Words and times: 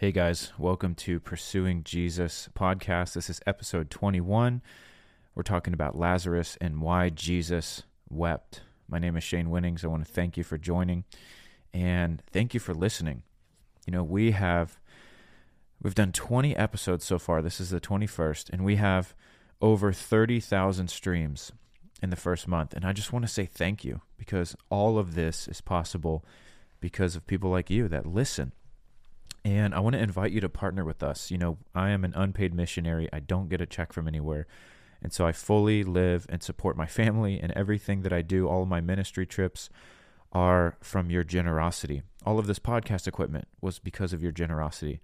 Hey 0.00 0.12
guys, 0.12 0.52
welcome 0.56 0.94
to 0.94 1.18
Pursuing 1.18 1.82
Jesus 1.82 2.48
podcast. 2.56 3.14
This 3.14 3.28
is 3.28 3.40
episode 3.48 3.90
21. 3.90 4.62
We're 5.34 5.42
talking 5.42 5.74
about 5.74 5.98
Lazarus 5.98 6.56
and 6.60 6.80
why 6.80 7.08
Jesus 7.08 7.82
wept. 8.08 8.60
My 8.88 9.00
name 9.00 9.16
is 9.16 9.24
Shane 9.24 9.50
Winnings. 9.50 9.84
I 9.84 9.88
want 9.88 10.06
to 10.06 10.12
thank 10.12 10.36
you 10.36 10.44
for 10.44 10.56
joining 10.56 11.02
and 11.74 12.22
thank 12.30 12.54
you 12.54 12.60
for 12.60 12.74
listening. 12.74 13.24
You 13.88 13.92
know, 13.92 14.04
we 14.04 14.30
have 14.30 14.78
we've 15.82 15.96
done 15.96 16.12
20 16.12 16.54
episodes 16.54 17.04
so 17.04 17.18
far. 17.18 17.42
This 17.42 17.60
is 17.60 17.70
the 17.70 17.80
21st 17.80 18.50
and 18.50 18.64
we 18.64 18.76
have 18.76 19.16
over 19.60 19.92
30,000 19.92 20.86
streams 20.86 21.50
in 22.00 22.10
the 22.10 22.14
first 22.16 22.46
month. 22.46 22.72
And 22.72 22.84
I 22.84 22.92
just 22.92 23.12
want 23.12 23.24
to 23.24 23.32
say 23.32 23.46
thank 23.46 23.84
you 23.84 24.02
because 24.16 24.54
all 24.70 24.96
of 24.96 25.16
this 25.16 25.48
is 25.48 25.60
possible 25.60 26.24
because 26.78 27.16
of 27.16 27.26
people 27.26 27.50
like 27.50 27.68
you 27.68 27.88
that 27.88 28.06
listen. 28.06 28.52
And 29.48 29.74
I 29.74 29.80
want 29.80 29.94
to 29.94 30.02
invite 30.02 30.32
you 30.32 30.42
to 30.42 30.48
partner 30.50 30.84
with 30.84 31.02
us. 31.02 31.30
You 31.30 31.38
know, 31.38 31.56
I 31.74 31.88
am 31.88 32.04
an 32.04 32.12
unpaid 32.14 32.52
missionary. 32.52 33.08
I 33.14 33.20
don't 33.20 33.48
get 33.48 33.62
a 33.62 33.66
check 33.66 33.94
from 33.94 34.06
anywhere. 34.06 34.46
And 35.02 35.10
so 35.10 35.26
I 35.26 35.32
fully 35.32 35.82
live 35.82 36.26
and 36.28 36.42
support 36.42 36.76
my 36.76 36.84
family 36.84 37.40
and 37.40 37.50
everything 37.52 38.02
that 38.02 38.12
I 38.12 38.20
do. 38.20 38.46
All 38.46 38.62
of 38.62 38.68
my 38.68 38.82
ministry 38.82 39.24
trips 39.24 39.70
are 40.32 40.76
from 40.82 41.10
your 41.10 41.24
generosity. 41.24 42.02
All 42.26 42.38
of 42.38 42.46
this 42.46 42.58
podcast 42.58 43.06
equipment 43.06 43.48
was 43.62 43.78
because 43.78 44.12
of 44.12 44.22
your 44.22 44.32
generosity. 44.32 45.00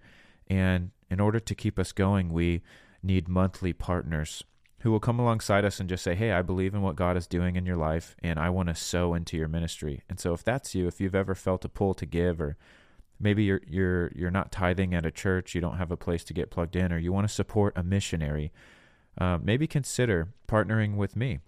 And 0.47 0.91
in 1.09 1.19
order 1.19 1.39
to 1.39 1.55
keep 1.55 1.79
us 1.79 1.91
going, 1.91 2.31
we 2.31 2.61
need 3.01 3.27
monthly 3.27 3.73
partners 3.73 4.43
who 4.81 4.91
will 4.91 4.99
come 4.99 5.17
alongside 5.17 5.65
us 5.65 5.79
and 5.79 5.89
just 5.89 6.03
say, 6.03 6.13
Hey, 6.13 6.33
I 6.33 6.43
believe 6.43 6.75
in 6.75 6.83
what 6.83 6.95
God 6.95 7.17
is 7.17 7.25
doing 7.25 7.55
in 7.55 7.65
your 7.65 7.77
life 7.77 8.15
and 8.21 8.37
I 8.37 8.51
want 8.51 8.69
to 8.69 8.75
sow 8.75 9.15
into 9.15 9.37
your 9.37 9.47
ministry. 9.47 10.03
And 10.07 10.19
so 10.19 10.35
if 10.35 10.43
that's 10.43 10.75
you, 10.75 10.85
if 10.85 11.01
you've 11.01 11.15
ever 11.15 11.33
felt 11.33 11.65
a 11.65 11.69
pull 11.69 11.95
to 11.95 12.05
give 12.05 12.39
or 12.39 12.57
maybe 13.19 13.43
you're 13.43 13.61
you're 13.67 14.11
you're 14.15 14.31
not 14.31 14.51
tithing 14.51 14.93
at 14.93 15.05
a 15.05 15.11
church, 15.11 15.55
you 15.55 15.61
don't 15.61 15.77
have 15.77 15.91
a 15.91 15.97
place 15.97 16.23
to 16.25 16.33
get 16.33 16.51
plugged 16.51 16.75
in, 16.75 16.91
or 16.91 16.97
you 16.97 17.11
want 17.11 17.27
to 17.27 17.33
support 17.33 17.73
a 17.75 17.83
missionary, 17.83 18.51
uh, 19.17 19.37
maybe 19.41 19.67
consider 19.67 20.29
partnering 20.47 20.95
with 20.95 21.15
me. 21.15 21.39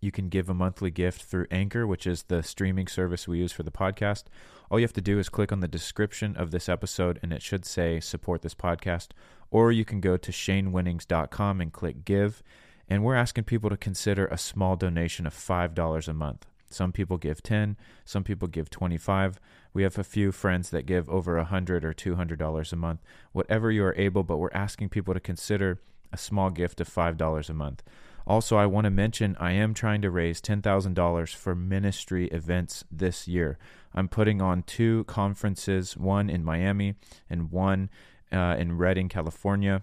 You 0.00 0.10
can 0.10 0.28
give 0.28 0.48
a 0.48 0.54
monthly 0.54 0.90
gift 0.90 1.22
through 1.22 1.46
Anchor, 1.50 1.86
which 1.86 2.06
is 2.06 2.24
the 2.24 2.42
streaming 2.42 2.86
service 2.86 3.28
we 3.28 3.38
use 3.38 3.52
for 3.52 3.62
the 3.62 3.70
podcast. 3.70 4.24
All 4.70 4.78
you 4.78 4.84
have 4.84 4.94
to 4.94 5.02
do 5.02 5.18
is 5.18 5.28
click 5.28 5.52
on 5.52 5.60
the 5.60 5.68
description 5.68 6.36
of 6.36 6.50
this 6.50 6.68
episode 6.68 7.18
and 7.22 7.32
it 7.32 7.42
should 7.42 7.66
say 7.66 8.00
support 8.00 8.40
this 8.40 8.54
podcast. 8.54 9.08
Or 9.50 9.70
you 9.72 9.84
can 9.84 10.00
go 10.00 10.16
to 10.16 10.32
shanewinnings.com 10.32 11.60
and 11.60 11.72
click 11.72 12.04
give. 12.04 12.42
And 12.88 13.04
we're 13.04 13.14
asking 13.14 13.44
people 13.44 13.68
to 13.68 13.76
consider 13.76 14.26
a 14.26 14.38
small 14.38 14.76
donation 14.76 15.26
of 15.26 15.34
$5 15.34 16.08
a 16.08 16.14
month. 16.14 16.46
Some 16.70 16.92
people 16.92 17.18
give 17.18 17.42
10, 17.42 17.76
some 18.04 18.24
people 18.24 18.48
give 18.48 18.70
25. 18.70 19.38
We 19.74 19.82
have 19.82 19.98
a 19.98 20.04
few 20.04 20.32
friends 20.32 20.70
that 20.70 20.86
give 20.86 21.08
over 21.10 21.36
a 21.36 21.42
100 21.42 21.84
or 21.84 21.92
$200 21.92 22.72
a 22.72 22.76
month. 22.76 23.00
Whatever 23.32 23.70
you 23.70 23.84
are 23.84 23.94
able, 23.96 24.22
but 24.22 24.38
we're 24.38 24.50
asking 24.52 24.88
people 24.88 25.12
to 25.14 25.20
consider 25.20 25.80
a 26.12 26.16
small 26.16 26.50
gift 26.50 26.80
of 26.80 26.88
$5 26.88 27.50
a 27.50 27.54
month. 27.54 27.82
Also, 28.26 28.56
I 28.56 28.66
want 28.66 28.84
to 28.84 28.90
mention 28.90 29.36
I 29.40 29.52
am 29.52 29.74
trying 29.74 30.02
to 30.02 30.10
raise 30.10 30.40
$10,000 30.40 31.34
for 31.34 31.54
ministry 31.54 32.26
events 32.28 32.84
this 32.90 33.26
year. 33.26 33.58
I'm 33.94 34.08
putting 34.08 34.40
on 34.40 34.62
two 34.62 35.04
conferences, 35.04 35.96
one 35.96 36.30
in 36.30 36.44
Miami 36.44 36.94
and 37.28 37.50
one 37.50 37.90
uh, 38.32 38.56
in 38.58 38.78
Redding, 38.78 39.08
California, 39.08 39.82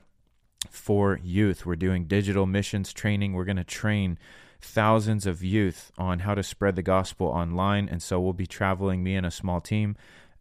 for 0.69 1.19
youth. 1.21 1.65
We're 1.65 1.75
doing 1.75 2.05
digital 2.05 2.45
missions 2.45 2.93
training. 2.93 3.33
We're 3.33 3.45
going 3.45 3.57
to 3.57 3.63
train 3.63 4.17
thousands 4.61 5.25
of 5.25 5.43
youth 5.43 5.91
on 5.97 6.19
how 6.19 6.33
to 6.35 6.43
spread 6.43 6.75
the 6.75 6.81
gospel 6.83 7.27
online. 7.27 7.87
And 7.89 8.01
so 8.01 8.19
we'll 8.19 8.33
be 8.33 8.47
traveling, 8.47 9.03
me 9.03 9.15
and 9.15 9.25
a 9.25 9.31
small 9.31 9.61
team, 9.61 9.95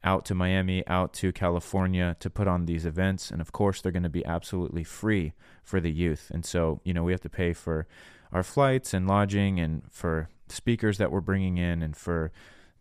out 0.04 0.24
to 0.26 0.34
Miami, 0.34 0.86
out 0.86 1.12
to 1.14 1.32
California 1.32 2.16
to 2.20 2.30
put 2.30 2.46
on 2.46 2.66
these 2.66 2.86
events. 2.86 3.30
And 3.30 3.40
of 3.40 3.52
course, 3.52 3.80
they're 3.80 3.92
going 3.92 4.02
to 4.02 4.08
be 4.08 4.24
absolutely 4.24 4.84
free 4.84 5.32
for 5.62 5.80
the 5.80 5.90
youth. 5.90 6.30
And 6.32 6.44
so, 6.44 6.80
you 6.84 6.94
know, 6.94 7.02
we 7.02 7.12
have 7.12 7.20
to 7.22 7.28
pay 7.28 7.52
for 7.52 7.86
our 8.32 8.42
flights 8.42 8.94
and 8.94 9.06
lodging 9.06 9.58
and 9.58 9.82
for 9.90 10.28
speakers 10.48 10.98
that 10.98 11.10
we're 11.10 11.20
bringing 11.20 11.58
in 11.58 11.82
and 11.82 11.96
for 11.96 12.32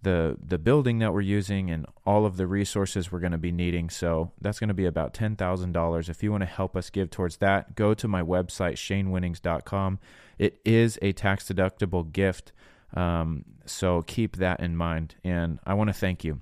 the 0.02 0.38
the 0.42 0.58
building 0.58 1.00
that 1.00 1.14
we're 1.14 1.22
using 1.22 1.72
and 1.72 1.86
all 2.06 2.26
of 2.26 2.38
the 2.38 2.48
resources 2.48 3.12
we're 3.12 3.20
going 3.20 3.32
to 3.32 3.38
be 3.38 3.52
needing. 3.52 3.90
So 3.90 4.32
that's 4.40 4.60
going 4.60 4.68
to 4.68 4.74
be 4.74 4.86
about 4.86 5.14
$10,000. 5.14 6.10
If 6.10 6.24
you 6.24 6.32
want 6.32 6.42
to 6.42 6.48
help 6.48 6.76
us 6.76 6.90
give 6.90 7.10
towards 7.10 7.38
that, 7.38 7.76
go 7.76 7.94
to 7.94 8.08
my 8.08 8.22
website 8.22 8.76
shanewinnings.com. 8.76 10.00
It 10.38 10.60
is 10.64 11.00
a 11.02 11.12
tax 11.14 11.46
deductible 11.46 12.12
gift. 12.12 12.52
Um, 12.94 13.46
so 13.66 14.04
keep 14.04 14.38
that 14.38 14.60
in 14.60 14.78
mind. 14.78 15.16
And 15.24 15.60
I 15.66 15.74
want 15.74 15.90
to 15.90 15.94
thank 15.94 16.24
you. 16.24 16.42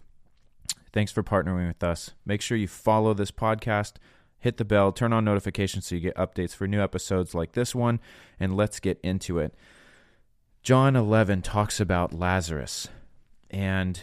Thanks 0.92 1.12
for 1.12 1.24
partnering 1.24 1.68
with 1.68 1.84
us. 1.84 2.12
Make 2.26 2.42
sure 2.42 2.56
you 2.56 2.68
follow 2.68 3.16
this 3.16 3.32
podcast, 3.32 3.94
hit 4.40 4.58
the 4.58 4.66
bell, 4.66 4.92
turn 4.92 5.12
on 5.12 5.26
notifications 5.26 5.88
so 5.88 5.96
you 5.96 6.02
get 6.02 6.16
updates 6.16 6.56
for 6.56 6.68
new 6.68 6.82
episodes 6.82 7.34
like 7.34 7.54
this 7.54 7.74
one, 7.74 8.00
and 8.40 8.56
let's 8.56 8.80
get 8.80 9.00
into 9.02 9.40
it. 9.40 9.56
John 10.62 10.96
11 10.96 11.42
talks 11.42 11.80
about 11.80 12.14
Lazarus, 12.14 12.88
and 13.54 14.02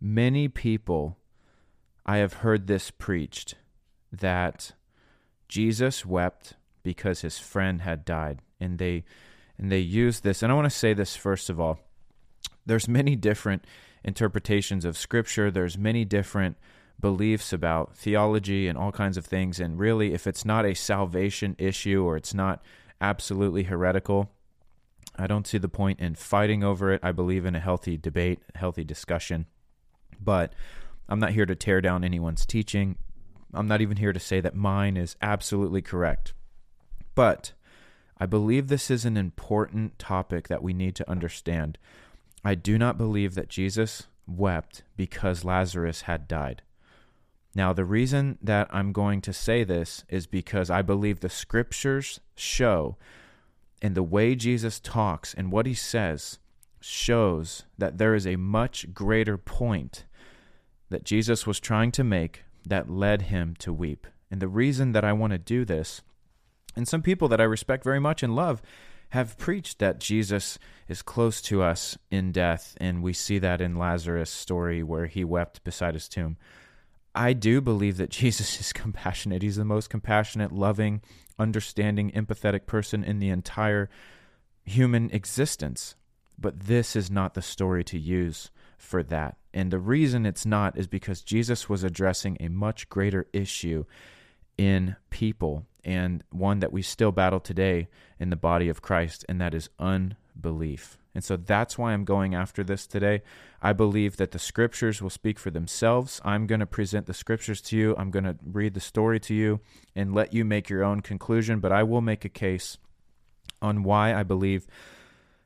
many 0.00 0.48
people, 0.48 1.16
I 2.04 2.16
have 2.18 2.34
heard 2.34 2.66
this 2.66 2.90
preached 2.90 3.54
that 4.10 4.72
Jesus 5.48 6.04
wept 6.04 6.54
because 6.82 7.20
his 7.20 7.38
friend 7.38 7.82
had 7.82 8.04
died, 8.04 8.40
and 8.60 8.78
they 8.78 9.04
and 9.56 9.70
they 9.70 9.78
use 9.78 10.20
this. 10.20 10.42
And 10.42 10.50
I 10.50 10.54
want 10.56 10.66
to 10.66 10.70
say 10.70 10.92
this 10.92 11.14
first 11.14 11.48
of 11.48 11.60
all. 11.60 11.78
There's 12.66 12.88
many 12.88 13.16
different 13.16 13.64
interpretations 14.04 14.84
of 14.84 14.98
scripture. 14.98 15.50
There's 15.50 15.78
many 15.78 16.04
different 16.04 16.56
beliefs 17.00 17.52
about 17.52 17.96
theology 17.96 18.68
and 18.68 18.78
all 18.78 18.92
kinds 18.92 19.16
of 19.16 19.24
things. 19.24 19.60
And 19.60 19.78
really, 19.78 20.12
if 20.12 20.26
it's 20.26 20.44
not 20.44 20.64
a 20.64 20.74
salvation 20.74 21.54
issue 21.58 22.04
or 22.04 22.16
it's 22.16 22.34
not 22.34 22.62
absolutely 23.00 23.64
heretical, 23.64 24.30
I 25.16 25.26
don't 25.26 25.46
see 25.46 25.58
the 25.58 25.68
point 25.68 26.00
in 26.00 26.14
fighting 26.14 26.64
over 26.64 26.92
it. 26.92 27.00
I 27.02 27.12
believe 27.12 27.44
in 27.44 27.54
a 27.54 27.60
healthy 27.60 27.96
debate, 27.96 28.40
healthy 28.54 28.84
discussion. 28.84 29.46
But 30.20 30.54
I'm 31.08 31.18
not 31.18 31.32
here 31.32 31.46
to 31.46 31.54
tear 31.54 31.80
down 31.80 32.04
anyone's 32.04 32.46
teaching. 32.46 32.96
I'm 33.52 33.68
not 33.68 33.80
even 33.80 33.98
here 33.98 34.12
to 34.12 34.20
say 34.20 34.40
that 34.40 34.54
mine 34.54 34.96
is 34.96 35.16
absolutely 35.20 35.82
correct. 35.82 36.32
But 37.14 37.52
I 38.18 38.26
believe 38.26 38.68
this 38.68 38.90
is 38.90 39.04
an 39.04 39.16
important 39.16 39.98
topic 39.98 40.48
that 40.48 40.62
we 40.62 40.72
need 40.72 40.94
to 40.96 41.10
understand. 41.10 41.76
I 42.44 42.54
do 42.54 42.78
not 42.78 42.96
believe 42.96 43.34
that 43.34 43.48
Jesus 43.48 44.06
wept 44.26 44.82
because 44.96 45.44
Lazarus 45.44 46.02
had 46.02 46.28
died. 46.28 46.62
Now, 47.54 47.72
the 47.72 47.84
reason 47.84 48.38
that 48.42 48.68
I'm 48.70 48.92
going 48.92 49.20
to 49.22 49.32
say 49.32 49.62
this 49.62 50.04
is 50.08 50.26
because 50.26 50.70
I 50.70 50.80
believe 50.80 51.20
the 51.20 51.28
scriptures 51.28 52.20
show, 52.34 52.96
and 53.82 53.96
the 53.96 54.02
way 54.02 54.34
Jesus 54.34 54.80
talks 54.80 55.34
and 55.34 55.52
what 55.52 55.66
he 55.66 55.74
says 55.74 56.38
shows 56.80 57.64
that 57.76 57.98
there 57.98 58.14
is 58.14 58.26
a 58.26 58.36
much 58.36 58.94
greater 58.94 59.36
point 59.36 60.04
that 60.88 61.04
Jesus 61.04 61.46
was 61.46 61.60
trying 61.60 61.90
to 61.92 62.04
make 62.04 62.44
that 62.64 62.88
led 62.88 63.22
him 63.22 63.54
to 63.58 63.72
weep. 63.72 64.06
And 64.30 64.40
the 64.40 64.48
reason 64.48 64.92
that 64.92 65.04
I 65.04 65.12
want 65.12 65.32
to 65.32 65.38
do 65.38 65.64
this, 65.64 66.00
and 66.76 66.86
some 66.86 67.02
people 67.02 67.28
that 67.28 67.40
I 67.40 67.44
respect 67.44 67.84
very 67.84 68.00
much 68.00 68.22
and 68.22 68.36
love, 68.36 68.62
have 69.10 69.36
preached 69.36 69.78
that 69.78 70.00
Jesus 70.00 70.58
is 70.88 71.02
close 71.02 71.42
to 71.42 71.62
us 71.62 71.98
in 72.10 72.32
death, 72.32 72.74
and 72.80 73.02
we 73.02 73.12
see 73.12 73.38
that 73.40 73.60
in 73.60 73.76
Lazarus' 73.76 74.30
story 74.30 74.82
where 74.82 75.06
he 75.06 75.22
wept 75.22 75.62
beside 75.64 75.92
his 75.92 76.08
tomb. 76.08 76.38
I 77.14 77.32
do 77.32 77.60
believe 77.60 77.96
that 77.98 78.10
Jesus 78.22 78.60
is 78.60 78.72
compassionate. 78.72 79.42
He's 79.42 79.56
the 79.56 79.64
most 79.64 79.90
compassionate, 79.90 80.52
loving, 80.52 81.02
understanding, 81.38 82.10
empathetic 82.12 82.66
person 82.66 83.04
in 83.04 83.18
the 83.18 83.30
entire 83.30 83.88
human 84.64 85.10
existence. 85.10 85.96
But 86.38 86.60
this 86.60 86.96
is 86.96 87.10
not 87.10 87.34
the 87.34 87.42
story 87.42 87.84
to 87.84 87.98
use 87.98 88.50
for 88.78 89.02
that. 89.04 89.36
And 89.54 89.70
the 89.70 89.78
reason 89.78 90.24
it's 90.24 90.46
not 90.46 90.78
is 90.78 90.86
because 90.86 91.22
Jesus 91.22 91.68
was 91.68 91.84
addressing 91.84 92.36
a 92.40 92.48
much 92.48 92.88
greater 92.88 93.26
issue 93.32 93.84
in 94.56 94.96
people 95.10 95.66
and 95.84 96.24
one 96.30 96.60
that 96.60 96.72
we 96.72 96.80
still 96.82 97.12
battle 97.12 97.40
today 97.40 97.88
in 98.18 98.30
the 98.30 98.36
body 98.36 98.68
of 98.68 98.82
Christ, 98.82 99.24
and 99.28 99.40
that 99.40 99.54
is 99.54 99.68
unforgiveness 99.78 100.16
belief. 100.40 100.98
And 101.14 101.22
so 101.22 101.36
that's 101.36 101.76
why 101.76 101.92
I'm 101.92 102.04
going 102.04 102.34
after 102.34 102.64
this 102.64 102.86
today. 102.86 103.22
I 103.60 103.72
believe 103.72 104.16
that 104.16 104.30
the 104.30 104.38
scriptures 104.38 105.02
will 105.02 105.10
speak 105.10 105.38
for 105.38 105.50
themselves. 105.50 106.20
I'm 106.24 106.46
going 106.46 106.60
to 106.60 106.66
present 106.66 107.06
the 107.06 107.14
scriptures 107.14 107.60
to 107.62 107.76
you. 107.76 107.94
I'm 107.98 108.10
going 108.10 108.24
to 108.24 108.36
read 108.44 108.74
the 108.74 108.80
story 108.80 109.20
to 109.20 109.34
you 109.34 109.60
and 109.94 110.14
let 110.14 110.32
you 110.32 110.44
make 110.44 110.70
your 110.70 110.82
own 110.82 111.00
conclusion, 111.00 111.60
but 111.60 111.72
I 111.72 111.82
will 111.82 112.00
make 112.00 112.24
a 112.24 112.30
case 112.30 112.78
on 113.60 113.82
why 113.82 114.14
I 114.14 114.22
believe 114.22 114.66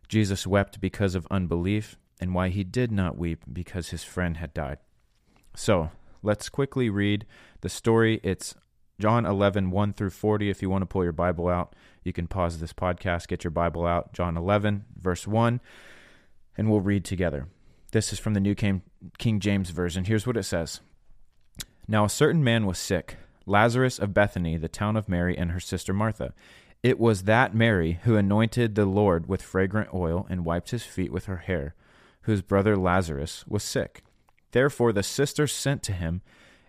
Jesus 0.08 0.46
wept 0.46 0.80
because 0.80 1.14
of 1.14 1.26
unbelief 1.30 1.96
and 2.20 2.34
why 2.34 2.48
he 2.48 2.64
did 2.64 2.92
not 2.92 3.18
weep 3.18 3.42
because 3.52 3.88
his 3.88 4.04
friend 4.04 4.36
had 4.36 4.54
died. 4.54 4.78
So 5.54 5.90
let's 6.22 6.48
quickly 6.48 6.88
read 6.88 7.26
the 7.60 7.68
story. 7.68 8.20
It's 8.22 8.54
John 8.98 9.26
11, 9.26 9.70
1 9.70 9.92
through 9.92 10.10
40. 10.10 10.48
If 10.48 10.62
you 10.62 10.70
want 10.70 10.82
to 10.82 10.86
pull 10.86 11.04
your 11.04 11.12
Bible 11.12 11.48
out, 11.48 11.74
you 12.02 12.12
can 12.12 12.26
pause 12.26 12.58
this 12.58 12.72
podcast, 12.72 13.28
get 13.28 13.44
your 13.44 13.50
Bible 13.50 13.84
out. 13.84 14.12
John 14.12 14.36
11, 14.36 14.84
verse 14.98 15.26
1, 15.26 15.60
and 16.56 16.70
we'll 16.70 16.80
read 16.80 17.04
together. 17.04 17.48
This 17.92 18.12
is 18.12 18.18
from 18.18 18.34
the 18.34 18.40
New 18.40 18.54
King, 18.54 18.82
King 19.18 19.38
James 19.38 19.70
Version. 19.70 20.04
Here's 20.04 20.26
what 20.26 20.36
it 20.36 20.44
says 20.44 20.80
Now 21.86 22.04
a 22.04 22.10
certain 22.10 22.42
man 22.42 22.64
was 22.64 22.78
sick, 22.78 23.16
Lazarus 23.44 23.98
of 23.98 24.14
Bethany, 24.14 24.56
the 24.56 24.68
town 24.68 24.96
of 24.96 25.08
Mary 25.08 25.36
and 25.36 25.52
her 25.52 25.60
sister 25.60 25.92
Martha. 25.92 26.32
It 26.82 26.98
was 26.98 27.24
that 27.24 27.54
Mary 27.54 28.00
who 28.04 28.16
anointed 28.16 28.74
the 28.74 28.86
Lord 28.86 29.28
with 29.28 29.42
fragrant 29.42 29.92
oil 29.92 30.26
and 30.30 30.44
wiped 30.44 30.70
his 30.70 30.84
feet 30.84 31.12
with 31.12 31.26
her 31.26 31.38
hair, 31.38 31.74
whose 32.22 32.42
brother 32.42 32.76
Lazarus 32.76 33.44
was 33.46 33.62
sick. 33.62 34.02
Therefore 34.52 34.92
the 34.92 35.02
sisters 35.02 35.52
sent 35.52 35.82
to 35.84 35.92
him 35.92 36.22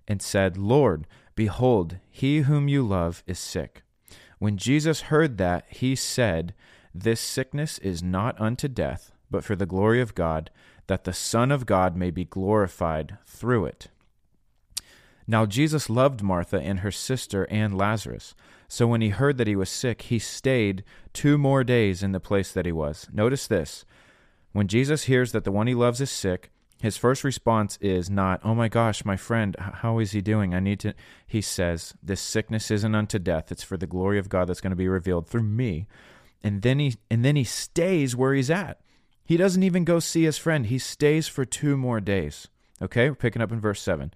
and 0.07 0.21
said, 0.21 0.57
Lord, 0.57 1.05
behold, 1.37 1.99
he 2.09 2.39
whom 2.39 2.67
you 2.67 2.85
love 2.85 3.23
is 3.25 3.39
sick. 3.39 3.83
When 4.39 4.57
Jesus 4.57 5.01
heard 5.01 5.37
that, 5.37 5.65
he 5.69 5.95
said, 5.95 6.53
This 6.93 7.21
sickness 7.21 7.77
is 7.77 8.03
not 8.03 8.39
unto 8.41 8.67
death, 8.67 9.13
but 9.31 9.45
for 9.45 9.55
the 9.55 9.65
glory 9.65 10.01
of 10.01 10.15
God, 10.15 10.49
that 10.87 11.05
the 11.05 11.13
Son 11.13 11.51
of 11.51 11.65
God 11.65 11.95
may 11.95 12.11
be 12.11 12.25
glorified 12.25 13.17
through 13.25 13.65
it. 13.65 13.87
Now 15.27 15.45
Jesus 15.45 15.89
loved 15.89 16.23
Martha 16.23 16.59
and 16.59 16.79
her 16.79 16.91
sister 16.91 17.45
and 17.49 17.77
Lazarus. 17.77 18.33
So 18.67 18.87
when 18.87 19.01
he 19.01 19.09
heard 19.09 19.37
that 19.37 19.47
he 19.47 19.55
was 19.55 19.69
sick, 19.69 20.03
he 20.03 20.19
stayed 20.19 20.83
two 21.13 21.37
more 21.37 21.63
days 21.63 22.01
in 22.01 22.13
the 22.13 22.19
place 22.19 22.51
that 22.51 22.65
he 22.65 22.71
was. 22.71 23.07
Notice 23.13 23.47
this. 23.47 23.85
When 24.53 24.67
Jesus 24.67 25.03
hears 25.03 25.33
that 25.33 25.43
the 25.43 25.51
one 25.51 25.67
he 25.67 25.75
loves 25.75 26.01
is 26.01 26.09
sick, 26.09 26.51
his 26.81 26.97
first 26.97 27.23
response 27.23 27.77
is 27.81 28.09
not, 28.09 28.39
"Oh 28.43 28.53
my 28.53 28.67
gosh, 28.67 29.03
my 29.03 29.17
friend, 29.17 29.55
how 29.59 29.99
is 29.99 30.11
he 30.11 30.21
doing? 30.21 30.53
I 30.53 30.59
need 30.59 30.79
to." 30.81 30.93
He 31.25 31.41
says, 31.41 31.95
"This 32.03 32.21
sickness 32.21 32.69
isn't 32.69 32.95
unto 32.95 33.17
death; 33.17 33.51
it's 33.51 33.63
for 33.63 33.77
the 33.77 33.87
glory 33.87 34.19
of 34.19 34.29
God 34.29 34.47
that's 34.47 34.61
going 34.61 34.71
to 34.71 34.75
be 34.75 34.87
revealed 34.87 35.27
through 35.27 35.43
me." 35.43 35.87
And 36.43 36.61
then 36.61 36.79
he 36.79 36.95
and 37.09 37.25
then 37.25 37.35
he 37.35 37.43
stays 37.43 38.15
where 38.15 38.33
he's 38.33 38.51
at. 38.51 38.79
He 39.25 39.37
doesn't 39.37 39.63
even 39.63 39.85
go 39.85 39.99
see 39.99 40.23
his 40.23 40.37
friend. 40.37 40.67
He 40.67 40.77
stays 40.77 41.27
for 41.27 41.45
two 41.45 41.77
more 41.77 41.99
days. 41.99 42.47
Okay, 42.81 43.09
we're 43.09 43.15
picking 43.15 43.41
up 43.41 43.51
in 43.51 43.59
verse 43.59 43.81
7. 43.81 44.13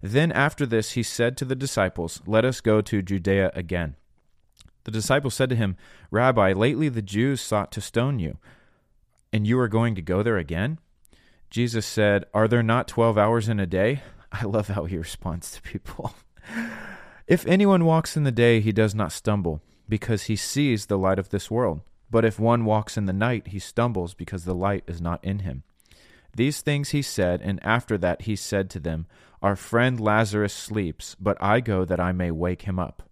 Then 0.00 0.30
after 0.30 0.64
this 0.64 0.92
he 0.92 1.02
said 1.02 1.36
to 1.36 1.44
the 1.44 1.56
disciples, 1.56 2.22
"Let 2.24 2.44
us 2.44 2.60
go 2.60 2.80
to 2.80 3.02
Judea 3.02 3.50
again." 3.54 3.96
The 4.84 4.92
disciples 4.92 5.34
said 5.34 5.50
to 5.50 5.56
him, 5.56 5.76
"Rabbi, 6.12 6.52
lately 6.52 6.88
the 6.88 7.02
Jews 7.02 7.40
sought 7.40 7.72
to 7.72 7.80
stone 7.80 8.20
you, 8.20 8.38
and 9.32 9.44
you 9.44 9.58
are 9.58 9.68
going 9.68 9.96
to 9.96 10.02
go 10.02 10.22
there 10.22 10.38
again?" 10.38 10.78
Jesus 11.50 11.86
said, 11.86 12.24
Are 12.34 12.48
there 12.48 12.62
not 12.62 12.88
12 12.88 13.16
hours 13.16 13.48
in 13.48 13.60
a 13.60 13.66
day? 13.66 14.02
I 14.32 14.44
love 14.44 14.68
how 14.68 14.84
he 14.84 14.96
responds 14.96 15.52
to 15.52 15.62
people. 15.62 16.14
if 17.26 17.46
anyone 17.46 17.84
walks 17.84 18.16
in 18.16 18.24
the 18.24 18.32
day, 18.32 18.60
he 18.60 18.72
does 18.72 18.94
not 18.94 19.12
stumble, 19.12 19.62
because 19.88 20.24
he 20.24 20.36
sees 20.36 20.86
the 20.86 20.98
light 20.98 21.18
of 21.18 21.30
this 21.30 21.50
world. 21.50 21.80
But 22.10 22.24
if 22.24 22.38
one 22.38 22.64
walks 22.64 22.96
in 22.96 23.06
the 23.06 23.12
night, 23.12 23.48
he 23.48 23.58
stumbles, 23.58 24.14
because 24.14 24.44
the 24.44 24.54
light 24.54 24.84
is 24.86 25.00
not 25.00 25.24
in 25.24 25.40
him. 25.40 25.62
These 26.34 26.60
things 26.60 26.90
he 26.90 27.02
said, 27.02 27.40
and 27.42 27.64
after 27.64 27.96
that 27.98 28.22
he 28.22 28.36
said 28.36 28.68
to 28.70 28.80
them, 28.80 29.06
Our 29.40 29.56
friend 29.56 29.98
Lazarus 29.98 30.52
sleeps, 30.52 31.16
but 31.18 31.38
I 31.40 31.60
go 31.60 31.84
that 31.84 32.00
I 32.00 32.12
may 32.12 32.30
wake 32.30 32.62
him 32.62 32.78
up. 32.78 33.02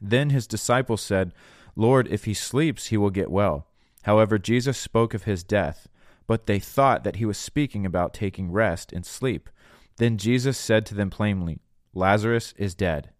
Then 0.00 0.30
his 0.30 0.46
disciples 0.46 1.00
said, 1.00 1.32
Lord, 1.74 2.06
if 2.08 2.24
he 2.24 2.34
sleeps, 2.34 2.86
he 2.86 2.96
will 2.96 3.10
get 3.10 3.30
well. 3.30 3.66
However, 4.02 4.38
Jesus 4.38 4.76
spoke 4.76 5.14
of 5.14 5.24
his 5.24 5.42
death 5.42 5.88
but 6.26 6.46
they 6.46 6.58
thought 6.58 7.04
that 7.04 7.16
he 7.16 7.24
was 7.24 7.38
speaking 7.38 7.84
about 7.84 8.14
taking 8.14 8.52
rest 8.52 8.92
and 8.92 9.04
sleep. 9.04 9.50
Then 9.96 10.18
Jesus 10.18 10.58
said 10.58 10.86
to 10.86 10.94
them 10.94 11.10
plainly, 11.10 11.60
Lazarus 11.94 12.54
is 12.56 12.74
dead. 12.74 13.10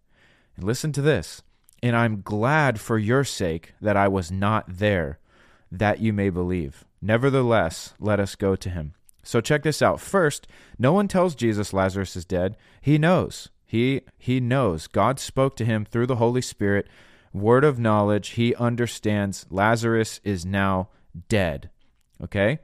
And 0.56 0.64
listen 0.64 0.92
to 0.92 1.02
this. 1.02 1.42
And 1.82 1.96
I'm 1.96 2.22
glad 2.22 2.80
for 2.80 2.98
your 2.98 3.24
sake 3.24 3.74
that 3.80 3.96
I 3.96 4.08
was 4.08 4.30
not 4.30 4.64
there, 4.68 5.18
that 5.70 6.00
you 6.00 6.12
may 6.12 6.30
believe. 6.30 6.84
Nevertheless, 7.00 7.94
let 7.98 8.20
us 8.20 8.36
go 8.36 8.54
to 8.54 8.70
him. 8.70 8.94
So 9.24 9.40
check 9.40 9.62
this 9.62 9.82
out. 9.82 10.00
First, 10.00 10.46
no 10.78 10.92
one 10.92 11.08
tells 11.08 11.34
Jesus 11.34 11.72
Lazarus 11.72 12.16
is 12.16 12.24
dead. 12.24 12.56
He 12.80 12.98
knows. 12.98 13.48
He 13.64 14.02
he 14.18 14.38
knows. 14.38 14.86
God 14.86 15.18
spoke 15.18 15.56
to 15.56 15.64
him 15.64 15.84
through 15.84 16.06
the 16.06 16.16
Holy 16.16 16.42
Spirit, 16.42 16.88
word 17.32 17.64
of 17.64 17.78
knowledge. 17.78 18.30
He 18.30 18.54
understands 18.56 19.46
Lazarus 19.50 20.20
is 20.24 20.44
now 20.44 20.90
dead. 21.28 21.70
Okay? 22.22 22.58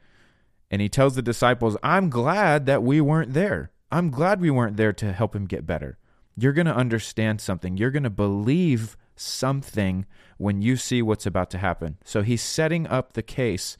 And 0.71 0.83
he 0.83 0.89
tells 0.89 1.15
the 1.15 1.23
disciples, 1.23 1.77
I'm 1.83 2.11
glad 2.11 2.67
that 2.67 2.83
we 2.83 3.01
weren't 3.01 3.33
there. 3.33 3.71
I'm 3.91 4.11
glad 4.11 4.41
we 4.41 4.51
weren't 4.51 4.77
there 4.77 4.93
to 4.93 5.13
help 5.13 5.35
him 5.35 5.47
get 5.47 5.67
better. 5.67 5.99
You're 6.37 6.53
going 6.53 6.67
to 6.67 6.77
understand 6.77 7.41
something. 7.41 7.77
You're 7.77 7.91
going 7.91 8.03
to 8.03 8.11
believe 8.11 8.97
something 9.17 10.07
when 10.37 10.63
you 10.63 10.77
see 10.77 11.03
what's 11.03 11.27
about 11.27 11.51
to 11.51 11.59
happen. 11.59 11.97
So 12.05 12.23
he's 12.23 12.43
setting 12.43 12.87
up 12.87 13.15
the 13.15 13.23
case 13.23 13.77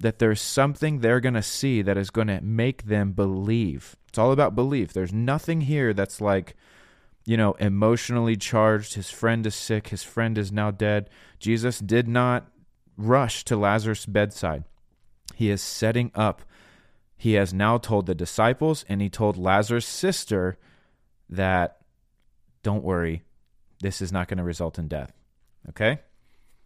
that 0.00 0.18
there's 0.18 0.40
something 0.40 0.98
they're 0.98 1.20
going 1.20 1.34
to 1.34 1.42
see 1.42 1.80
that 1.82 1.96
is 1.96 2.10
going 2.10 2.26
to 2.26 2.40
make 2.40 2.86
them 2.86 3.12
believe. 3.12 3.96
It's 4.08 4.18
all 4.18 4.32
about 4.32 4.54
belief. 4.54 4.92
There's 4.92 5.12
nothing 5.12 5.62
here 5.62 5.94
that's 5.94 6.20
like, 6.20 6.56
you 7.24 7.36
know, 7.36 7.52
emotionally 7.54 8.36
charged. 8.36 8.94
His 8.94 9.10
friend 9.10 9.46
is 9.46 9.54
sick. 9.54 9.88
His 9.88 10.02
friend 10.02 10.36
is 10.36 10.52
now 10.52 10.70
dead. 10.70 11.08
Jesus 11.38 11.78
did 11.78 12.06
not 12.08 12.48
rush 12.98 13.44
to 13.44 13.56
Lazarus' 13.56 14.04
bedside. 14.04 14.64
He 15.34 15.50
is 15.50 15.60
setting 15.60 16.10
up. 16.14 16.42
He 17.16 17.34
has 17.34 17.52
now 17.52 17.78
told 17.78 18.06
the 18.06 18.14
disciples 18.14 18.84
and 18.88 19.00
he 19.00 19.08
told 19.08 19.36
Lazarus' 19.36 19.86
sister 19.86 20.58
that 21.28 21.78
don't 22.62 22.84
worry, 22.84 23.22
this 23.80 24.00
is 24.02 24.12
not 24.12 24.28
going 24.28 24.38
to 24.38 24.44
result 24.44 24.78
in 24.78 24.88
death. 24.88 25.12
Okay? 25.68 26.00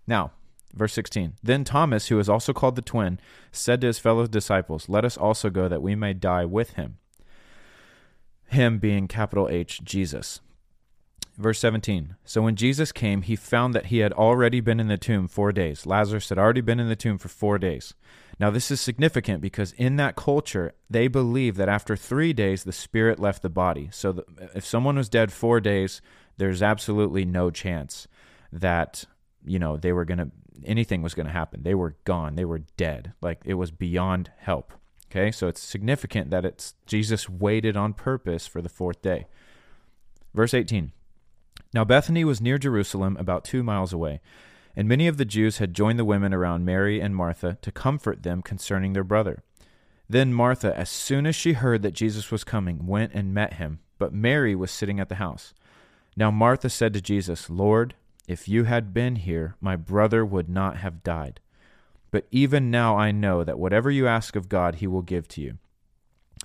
Now, 0.07 0.33
verse 0.75 0.93
16. 0.95 1.35
Then 1.43 1.65
Thomas, 1.65 2.09
who 2.09 2.19
is 2.19 2.29
also 2.29 2.53
called 2.53 2.77
the 2.77 2.83
twin, 2.83 3.21
said 3.53 3.81
to 3.81 3.89
his 3.89 3.99
fellow 3.99 4.27
disciples, 4.27 4.89
Let 4.89 5.05
us 5.05 5.17
also 5.17 5.51
go 5.51 5.69
that 5.69 5.83
we 5.83 5.95
may 5.95 6.15
die 6.15 6.45
with 6.45 6.75
him. 6.75 6.99
Him 8.47 8.79
being 8.79 9.09
capital 9.09 9.49
H, 9.51 9.83
Jesus. 9.85 10.41
Verse 11.37 11.61
17 11.61 12.17
So 12.25 12.43
when 12.43 12.57
Jesus 12.57 12.91
came, 12.91 13.23
he 13.23 13.37
found 13.37 13.75
that 13.75 13.87
he 13.87 13.99
had 13.99 14.13
already 14.13 14.61
been 14.61 14.81
in 14.81 14.89
the 14.89 14.97
tomb 14.97 15.29
four 15.29 15.53
days. 15.53 15.87
Lazarus 15.87 16.29
had 16.31 16.39
already 16.39 16.61
been 16.61 16.81
in 16.81 16.89
the 16.89 16.97
tomb 16.97 17.19
for 17.19 17.29
four 17.29 17.59
days. 17.59 17.95
Now, 18.41 18.51
this 18.51 18.71
is 18.71 18.81
significant 18.81 19.41
because 19.41 19.73
in 19.73 19.97
that 19.97 20.15
culture, 20.15 20.73
they 20.89 21.09
believe 21.09 21.57
that 21.57 21.69
after 21.69 21.97
three 21.97 22.33
days, 22.33 22.63
the 22.63 22.73
spirit 22.73 23.19
left 23.19 23.43
the 23.43 23.49
body. 23.49 23.89
So 23.93 24.13
the, 24.13 24.25
if 24.55 24.65
someone 24.65 24.97
was 24.97 25.09
dead 25.09 25.33
four 25.33 25.61
days, 25.61 26.01
there's 26.37 26.63
absolutely 26.63 27.25
no 27.25 27.51
chance 27.51 28.07
that, 28.53 29.05
you 29.45 29.59
know, 29.59 29.77
they 29.77 29.93
were 29.93 30.05
going 30.05 30.19
to, 30.19 30.31
anything 30.65 31.03
was 31.03 31.15
going 31.15 31.27
to 31.27 31.33
happen. 31.33 31.65
They 31.65 31.75
were 31.75 31.97
gone. 32.05 32.37
They 32.37 32.45
were 32.45 32.61
dead. 32.77 33.13
Like 33.21 33.41
it 33.45 33.55
was 33.55 33.73
beyond 33.73 34.31
help. 34.39 34.73
Okay. 35.11 35.33
So 35.33 35.49
it's 35.49 35.61
significant 35.61 36.31
that 36.31 36.45
it's 36.45 36.75
Jesus 36.87 37.29
waited 37.29 37.77
on 37.77 37.93
purpose 37.93 38.47
for 38.47 38.63
the 38.63 38.69
fourth 38.69 39.03
day. 39.03 39.27
Verse 40.33 40.55
18. 40.55 40.93
Now 41.75 41.85
Bethany 41.85 42.25
was 42.25 42.41
near 42.41 42.57
Jerusalem, 42.57 43.17
about 43.19 43.45
two 43.45 43.63
miles 43.63 43.93
away, 43.93 44.21
and 44.79 44.87
many 44.87 45.09
of 45.09 45.17
the 45.17 45.25
Jews 45.25 45.59
had 45.59 45.75
joined 45.75 45.99
the 45.99 46.05
women 46.05 46.33
around 46.33 46.65
Mary 46.65 47.01
and 47.01 47.17
Martha 47.17 47.59
to 47.63 47.73
comfort 47.73 48.23
them 48.23 48.43
concerning 48.43 48.93
their 48.93 49.03
brother. 49.03 49.43
Then 50.09 50.33
Martha, 50.33 50.73
as 50.79 50.89
soon 50.89 51.27
as 51.27 51.35
she 51.35 51.55
heard 51.55 51.83
that 51.83 51.95
Jesus 51.95 52.31
was 52.31 52.45
coming, 52.45 52.87
went 52.87 53.13
and 53.13 53.35
met 53.35 53.55
him, 53.55 53.81
but 53.99 54.15
Mary 54.15 54.55
was 54.55 54.71
sitting 54.71 55.01
at 55.01 55.09
the 55.09 55.17
house. 55.17 55.53
Now 56.17 56.31
Martha 56.31 56.71
said 56.71 56.95
to 56.95 57.01
Jesus, 57.01 57.51
Lord, 57.51 57.97
if 58.29 58.49
you 58.49 58.65
had 58.65 58.95
been 58.95 59.17
here, 59.17 59.57
my 59.61 59.75
brother 59.75 60.25
would 60.25 60.49
not 60.49 60.77
have 60.77 61.03
died. 61.03 61.41
But 62.13 62.29
even 62.31 62.71
now 62.71 62.97
I 62.97 63.11
know 63.11 63.43
that 63.43 63.59
whatever 63.59 63.91
you 63.91 64.07
ask 64.07 64.37
of 64.37 64.49
God, 64.49 64.77
he 64.77 64.87
will 64.87 65.03
give 65.03 65.27
to 65.31 65.41
you. 65.41 65.59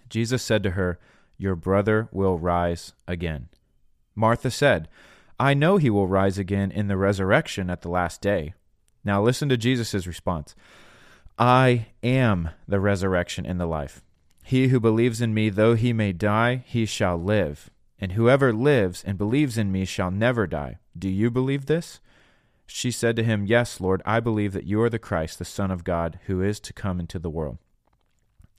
Jesus 0.09 0.41
said 0.41 0.63
to 0.63 0.71
her, 0.71 0.97
Your 1.37 1.55
brother 1.55 2.09
will 2.11 2.39
rise 2.39 2.93
again. 3.07 3.49
Martha 4.15 4.49
said, 4.49 4.89
I 5.39 5.53
know 5.53 5.77
he 5.77 5.89
will 5.89 6.07
rise 6.07 6.37
again 6.37 6.71
in 6.71 6.87
the 6.87 6.97
resurrection 6.97 7.69
at 7.69 7.81
the 7.81 7.89
last 7.89 8.21
day. 8.21 8.53
Now 9.03 9.21
listen 9.21 9.49
to 9.49 9.57
Jesus' 9.57 10.07
response 10.07 10.55
I 11.37 11.87
am 12.03 12.49
the 12.67 12.79
resurrection 12.79 13.45
and 13.45 13.59
the 13.59 13.65
life. 13.65 14.03
He 14.43 14.67
who 14.67 14.79
believes 14.79 15.21
in 15.21 15.33
me, 15.33 15.49
though 15.49 15.73
he 15.73 15.93
may 15.93 16.11
die, 16.11 16.63
he 16.67 16.85
shall 16.85 17.17
live. 17.17 17.69
And 17.99 18.11
whoever 18.11 18.51
lives 18.51 19.03
and 19.03 19.17
believes 19.17 19.57
in 19.57 19.71
me 19.71 19.85
shall 19.85 20.11
never 20.11 20.45
die. 20.45 20.79
Do 20.97 21.09
you 21.09 21.31
believe 21.31 21.65
this? 21.65 22.01
She 22.65 22.91
said 22.91 23.15
to 23.15 23.23
him, 23.23 23.45
Yes, 23.45 23.79
Lord, 23.79 24.01
I 24.05 24.19
believe 24.19 24.53
that 24.53 24.65
you 24.65 24.81
are 24.81 24.89
the 24.89 24.99
Christ, 24.99 25.39
the 25.39 25.45
Son 25.45 25.71
of 25.71 25.83
God, 25.83 26.19
who 26.25 26.41
is 26.41 26.59
to 26.61 26.73
come 26.73 26.99
into 26.99 27.19
the 27.19 27.29
world. 27.29 27.57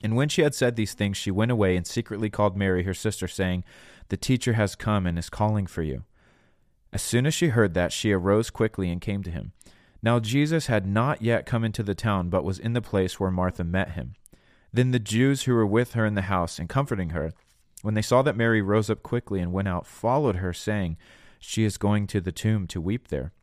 And 0.01 0.15
when 0.15 0.29
she 0.29 0.41
had 0.41 0.55
said 0.55 0.75
these 0.75 0.93
things, 0.93 1.17
she 1.17 1.31
went 1.31 1.51
away 1.51 1.75
and 1.75 1.85
secretly 1.85 2.29
called 2.29 2.57
Mary, 2.57 2.83
her 2.83 2.93
sister, 2.93 3.27
saying, 3.27 3.63
The 4.09 4.17
teacher 4.17 4.53
has 4.53 4.75
come 4.75 5.05
and 5.05 5.17
is 5.17 5.29
calling 5.29 5.67
for 5.67 5.81
you. 5.81 6.03
As 6.95 7.01
soon 7.01 7.25
as 7.25 7.33
she 7.33 7.49
heard 7.49 7.73
that, 7.73 7.91
she 7.91 8.13
arose 8.13 8.49
quickly 8.49 8.89
and 8.89 9.01
came 9.01 9.21
to 9.23 9.29
him. 9.29 9.51
Now 10.01 10.17
Jesus 10.21 10.67
had 10.67 10.87
not 10.87 11.21
yet 11.21 11.45
come 11.45 11.65
into 11.65 11.83
the 11.83 11.93
town, 11.93 12.29
but 12.29 12.45
was 12.45 12.57
in 12.57 12.71
the 12.71 12.81
place 12.81 13.19
where 13.19 13.29
Martha 13.29 13.65
met 13.65 13.91
him. 13.91 14.13
Then 14.71 14.91
the 14.91 14.97
Jews 14.99 15.43
who 15.43 15.53
were 15.53 15.65
with 15.65 15.91
her 15.91 16.05
in 16.05 16.15
the 16.15 16.31
house 16.31 16.57
and 16.57 16.69
comforting 16.69 17.09
her, 17.09 17.33
when 17.81 17.95
they 17.95 18.01
saw 18.01 18.21
that 18.21 18.37
Mary 18.37 18.61
rose 18.61 18.89
up 18.89 19.03
quickly 19.03 19.41
and 19.41 19.51
went 19.51 19.67
out, 19.67 19.85
followed 19.85 20.37
her, 20.37 20.53
saying, 20.53 20.95
She 21.37 21.65
is 21.65 21.77
going 21.77 22.07
to 22.07 22.21
the 22.21 22.31
tomb 22.31 22.65
to 22.67 22.79
weep 22.79 23.09
there. 23.09 23.33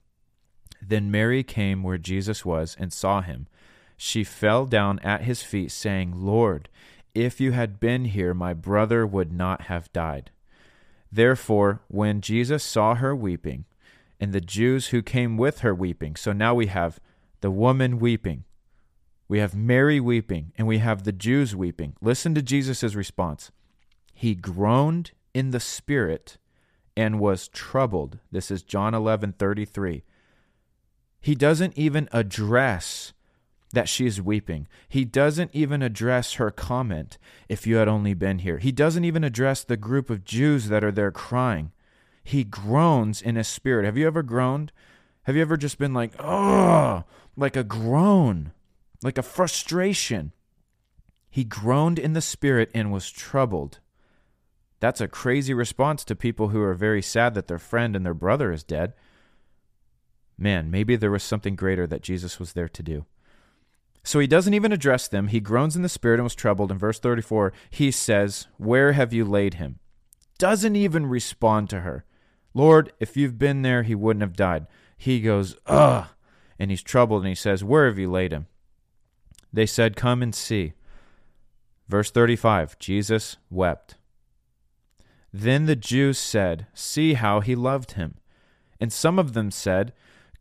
Then 0.80 1.10
Mary 1.10 1.42
came 1.42 1.82
where 1.82 1.98
Jesus 1.98 2.46
was 2.46 2.74
and 2.80 2.90
saw 2.90 3.20
him. 3.20 3.48
She 3.98 4.24
fell 4.24 4.64
down 4.64 4.98
at 5.00 5.24
his 5.24 5.42
feet, 5.42 5.72
saying, 5.72 6.14
Lord, 6.16 6.70
if 7.14 7.38
you 7.38 7.52
had 7.52 7.80
been 7.80 8.06
here, 8.06 8.32
my 8.32 8.54
brother 8.54 9.06
would 9.06 9.30
not 9.30 9.64
have 9.64 9.92
died. 9.92 10.30
Therefore, 11.12 11.82
when 11.88 12.22
Jesus 12.22 12.64
saw 12.64 12.94
her 12.94 13.14
weeping, 13.14 13.66
and 14.18 14.32
the 14.32 14.40
Jews 14.40 14.88
who 14.88 15.02
came 15.02 15.36
with 15.36 15.60
her 15.60 15.74
weeping, 15.74 16.16
so 16.16 16.32
now 16.32 16.54
we 16.54 16.66
have 16.66 17.00
the 17.40 17.50
woman 17.50 17.98
weeping, 17.98 18.44
we 19.28 19.38
have 19.38 19.54
Mary 19.54 20.00
weeping, 20.00 20.52
and 20.56 20.66
we 20.66 20.78
have 20.78 21.02
the 21.02 21.12
Jews 21.12 21.54
weeping. 21.56 21.94
Listen 22.00 22.34
to 22.34 22.42
Jesus' 22.42 22.94
response. 22.94 23.50
He 24.14 24.34
groaned 24.34 25.12
in 25.34 25.50
the 25.50 25.60
spirit 25.60 26.38
and 26.96 27.18
was 27.18 27.48
troubled. 27.48 28.18
This 28.30 28.50
is 28.50 28.62
John 28.62 28.94
11 28.94 29.34
33. 29.38 30.04
He 31.20 31.34
doesn't 31.34 31.76
even 31.76 32.08
address 32.12 33.12
that 33.72 33.88
she 33.88 34.06
is 34.06 34.20
weeping. 34.20 34.68
He 34.88 35.04
doesn't 35.04 35.50
even 35.54 35.82
address 35.82 36.34
her 36.34 36.50
comment, 36.50 37.18
if 37.48 37.66
you 37.66 37.76
had 37.76 37.88
only 37.88 38.14
been 38.14 38.40
here. 38.40 38.58
He 38.58 38.72
doesn't 38.72 39.04
even 39.04 39.24
address 39.24 39.64
the 39.64 39.76
group 39.76 40.10
of 40.10 40.24
Jews 40.24 40.68
that 40.68 40.84
are 40.84 40.92
there 40.92 41.10
crying. 41.10 41.72
He 42.22 42.44
groans 42.44 43.22
in 43.22 43.36
his 43.36 43.48
spirit. 43.48 43.84
Have 43.84 43.96
you 43.96 44.06
ever 44.06 44.22
groaned? 44.22 44.72
Have 45.24 45.36
you 45.36 45.42
ever 45.42 45.56
just 45.56 45.78
been 45.78 45.94
like, 45.94 46.12
oh, 46.18 47.04
like 47.36 47.56
a 47.56 47.64
groan, 47.64 48.52
like 49.02 49.18
a 49.18 49.22
frustration? 49.22 50.32
He 51.30 51.44
groaned 51.44 51.98
in 51.98 52.12
the 52.12 52.20
spirit 52.20 52.70
and 52.74 52.92
was 52.92 53.10
troubled. 53.10 53.78
That's 54.80 55.00
a 55.00 55.08
crazy 55.08 55.54
response 55.54 56.04
to 56.04 56.16
people 56.16 56.48
who 56.48 56.60
are 56.60 56.74
very 56.74 57.02
sad 57.02 57.34
that 57.34 57.46
their 57.46 57.58
friend 57.58 57.96
and 57.96 58.04
their 58.04 58.14
brother 58.14 58.52
is 58.52 58.62
dead 58.62 58.94
man, 60.42 60.70
maybe 60.70 60.96
there 60.96 61.10
was 61.10 61.22
something 61.22 61.56
greater 61.56 61.86
that 61.86 62.02
Jesus 62.02 62.38
was 62.38 62.52
there 62.52 62.68
to 62.68 62.82
do. 62.82 63.06
So 64.04 64.18
he 64.18 64.26
doesn't 64.26 64.54
even 64.54 64.72
address 64.72 65.06
them. 65.08 65.28
He 65.28 65.40
groans 65.40 65.76
in 65.76 65.82
the 65.82 65.88
spirit 65.88 66.16
and 66.16 66.24
was 66.24 66.34
troubled. 66.34 66.70
In 66.70 66.78
verse 66.78 66.98
34, 66.98 67.52
he 67.70 67.90
says, 67.90 68.48
Where 68.56 68.92
have 68.92 69.12
you 69.12 69.24
laid 69.24 69.54
him? 69.54 69.78
Doesn't 70.38 70.76
even 70.76 71.06
respond 71.06 71.70
to 71.70 71.80
her. 71.80 72.04
Lord, 72.54 72.92
if 72.98 73.16
you've 73.16 73.38
been 73.38 73.62
there, 73.62 73.82
he 73.82 73.94
wouldn't 73.94 74.22
have 74.22 74.36
died. 74.36 74.66
He 74.96 75.20
goes, 75.20 75.56
Ugh. 75.66 76.06
And 76.58 76.70
he's 76.70 76.82
troubled 76.82 77.22
and 77.22 77.28
he 77.28 77.34
says, 77.34 77.64
Where 77.64 77.86
have 77.86 77.98
you 77.98 78.10
laid 78.10 78.32
him? 78.32 78.46
They 79.52 79.66
said, 79.66 79.96
Come 79.96 80.22
and 80.22 80.34
see. 80.34 80.72
Verse 81.88 82.10
35 82.10 82.78
Jesus 82.78 83.36
wept. 83.50 83.96
Then 85.32 85.66
the 85.66 85.76
Jews 85.76 86.18
said, 86.18 86.66
See 86.74 87.14
how 87.14 87.40
he 87.40 87.54
loved 87.54 87.92
him. 87.92 88.16
And 88.80 88.92
some 88.92 89.18
of 89.18 89.32
them 89.32 89.50
said, 89.50 89.92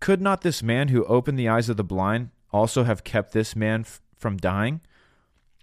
could 0.02 0.20
not 0.20 0.42
this 0.42 0.64
man 0.64 0.90
who 0.90 1.06
opened 1.06 1.40
the 1.40 1.48
eyes 1.48 1.70
of 1.70 1.78
the 1.78 1.84
blind 1.84 2.32
also 2.52 2.84
have 2.84 3.04
kept 3.04 3.34
this 3.34 3.56
man 3.56 3.82
f- 3.82 4.02
from 4.18 4.38
dying? 4.38 4.82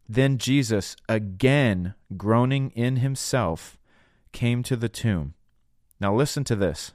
Then 0.09 0.38
Jesus, 0.38 0.97
again 1.09 1.95
groaning 2.16 2.71
in 2.71 2.97
himself, 2.97 3.78
came 4.33 4.62
to 4.62 4.76
the 4.76 4.88
tomb. 4.88 5.35
Now 6.00 6.14
listen 6.14 6.45
to 6.45 6.57
this. 6.57 6.92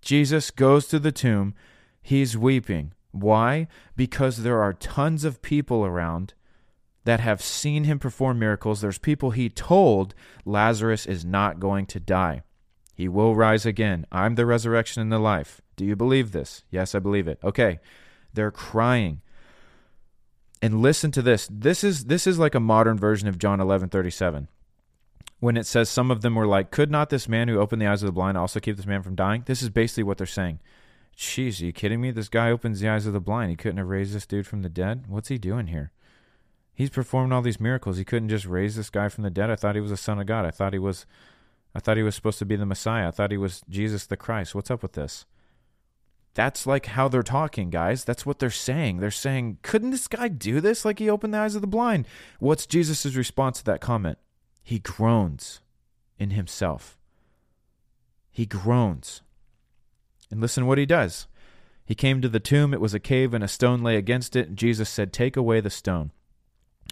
Jesus 0.00 0.50
goes 0.50 0.86
to 0.88 0.98
the 0.98 1.12
tomb. 1.12 1.54
He's 2.00 2.38
weeping. 2.38 2.92
Why? 3.10 3.68
Because 3.96 4.38
there 4.38 4.62
are 4.62 4.72
tons 4.72 5.24
of 5.24 5.42
people 5.42 5.84
around 5.84 6.34
that 7.04 7.20
have 7.20 7.42
seen 7.42 7.84
him 7.84 7.98
perform 7.98 8.38
miracles. 8.38 8.80
There's 8.80 8.98
people 8.98 9.30
he 9.30 9.48
told 9.48 10.14
Lazarus 10.44 11.06
is 11.06 11.24
not 11.24 11.60
going 11.60 11.86
to 11.86 12.00
die. 12.00 12.42
He 12.94 13.08
will 13.08 13.34
rise 13.34 13.64
again. 13.64 14.06
I'm 14.10 14.34
the 14.34 14.46
resurrection 14.46 15.02
and 15.02 15.12
the 15.12 15.18
life. 15.18 15.60
Do 15.76 15.84
you 15.84 15.96
believe 15.96 16.32
this? 16.32 16.64
Yes, 16.70 16.94
I 16.94 16.98
believe 16.98 17.28
it. 17.28 17.38
Okay. 17.42 17.78
They're 18.34 18.50
crying. 18.50 19.20
And 20.60 20.82
listen 20.82 21.10
to 21.12 21.22
this. 21.22 21.48
This 21.50 21.84
is 21.84 22.06
this 22.06 22.26
is 22.26 22.38
like 22.38 22.54
a 22.54 22.60
modern 22.60 22.98
version 22.98 23.28
of 23.28 23.38
John 23.38 23.60
11:37. 23.60 24.48
When 25.40 25.56
it 25.56 25.66
says 25.66 25.88
some 25.88 26.10
of 26.10 26.22
them 26.22 26.34
were 26.34 26.46
like, 26.46 26.70
"Could 26.70 26.90
not 26.90 27.10
this 27.10 27.28
man 27.28 27.48
who 27.48 27.58
opened 27.58 27.80
the 27.80 27.86
eyes 27.86 28.02
of 28.02 28.06
the 28.06 28.12
blind 28.12 28.36
also 28.36 28.58
keep 28.58 28.76
this 28.76 28.86
man 28.86 29.02
from 29.02 29.14
dying?" 29.14 29.44
This 29.46 29.62
is 29.62 29.70
basically 29.70 30.02
what 30.02 30.18
they're 30.18 30.26
saying. 30.26 30.58
Jeez, 31.16 31.60
are 31.60 31.66
you 31.66 31.72
kidding 31.72 32.00
me? 32.00 32.10
This 32.10 32.28
guy 32.28 32.50
opens 32.50 32.80
the 32.80 32.88
eyes 32.88 33.06
of 33.06 33.12
the 33.12 33.20
blind. 33.20 33.50
He 33.50 33.56
couldn't 33.56 33.78
have 33.78 33.88
raised 33.88 34.14
this 34.14 34.26
dude 34.26 34.46
from 34.46 34.62
the 34.62 34.68
dead. 34.68 35.04
What's 35.08 35.28
he 35.28 35.38
doing 35.38 35.68
here? 35.68 35.92
He's 36.74 36.90
performing 36.90 37.32
all 37.32 37.42
these 37.42 37.60
miracles. 37.60 37.96
He 37.96 38.04
couldn't 38.04 38.28
just 38.28 38.46
raise 38.46 38.76
this 38.76 38.90
guy 38.90 39.08
from 39.08 39.24
the 39.24 39.30
dead. 39.30 39.50
I 39.50 39.56
thought 39.56 39.74
he 39.74 39.80
was 39.80 39.90
a 39.90 39.96
son 39.96 40.20
of 40.20 40.26
God. 40.26 40.44
I 40.44 40.52
thought 40.52 40.72
he 40.72 40.78
was 40.78 41.06
I 41.74 41.80
thought 41.80 41.96
he 41.96 42.02
was 42.02 42.14
supposed 42.14 42.38
to 42.38 42.44
be 42.44 42.56
the 42.56 42.66
Messiah. 42.66 43.08
I 43.08 43.10
thought 43.10 43.30
he 43.30 43.36
was 43.36 43.62
Jesus 43.68 44.06
the 44.06 44.16
Christ. 44.16 44.54
What's 44.54 44.70
up 44.70 44.82
with 44.82 44.92
this? 44.92 45.26
That's 46.34 46.66
like 46.66 46.86
how 46.86 47.08
they're 47.08 47.22
talking, 47.22 47.70
guys. 47.70 48.04
That's 48.04 48.24
what 48.24 48.38
they're 48.38 48.50
saying. 48.50 48.98
They're 48.98 49.10
saying, 49.10 49.58
couldn't 49.62 49.90
this 49.90 50.06
guy 50.06 50.28
do 50.28 50.60
this 50.60 50.84
like 50.84 50.98
he 50.98 51.10
opened 51.10 51.34
the 51.34 51.38
eyes 51.38 51.54
of 51.54 51.60
the 51.60 51.66
blind? 51.66 52.06
What's 52.38 52.66
Jesus' 52.66 53.14
response 53.16 53.58
to 53.58 53.64
that 53.64 53.80
comment? 53.80 54.18
He 54.62 54.78
groans 54.78 55.60
in 56.18 56.30
himself. 56.30 56.96
He 58.30 58.46
groans. 58.46 59.22
And 60.30 60.40
listen 60.40 60.66
what 60.66 60.78
he 60.78 60.86
does. 60.86 61.26
He 61.84 61.94
came 61.94 62.20
to 62.20 62.28
the 62.28 62.38
tomb. 62.38 62.74
It 62.74 62.80
was 62.80 62.92
a 62.92 63.00
cave, 63.00 63.32
and 63.32 63.42
a 63.42 63.48
stone 63.48 63.82
lay 63.82 63.96
against 63.96 64.36
it. 64.36 64.48
And 64.48 64.58
Jesus 64.58 64.90
said, 64.90 65.12
Take 65.12 65.36
away 65.36 65.60
the 65.60 65.70
stone. 65.70 66.12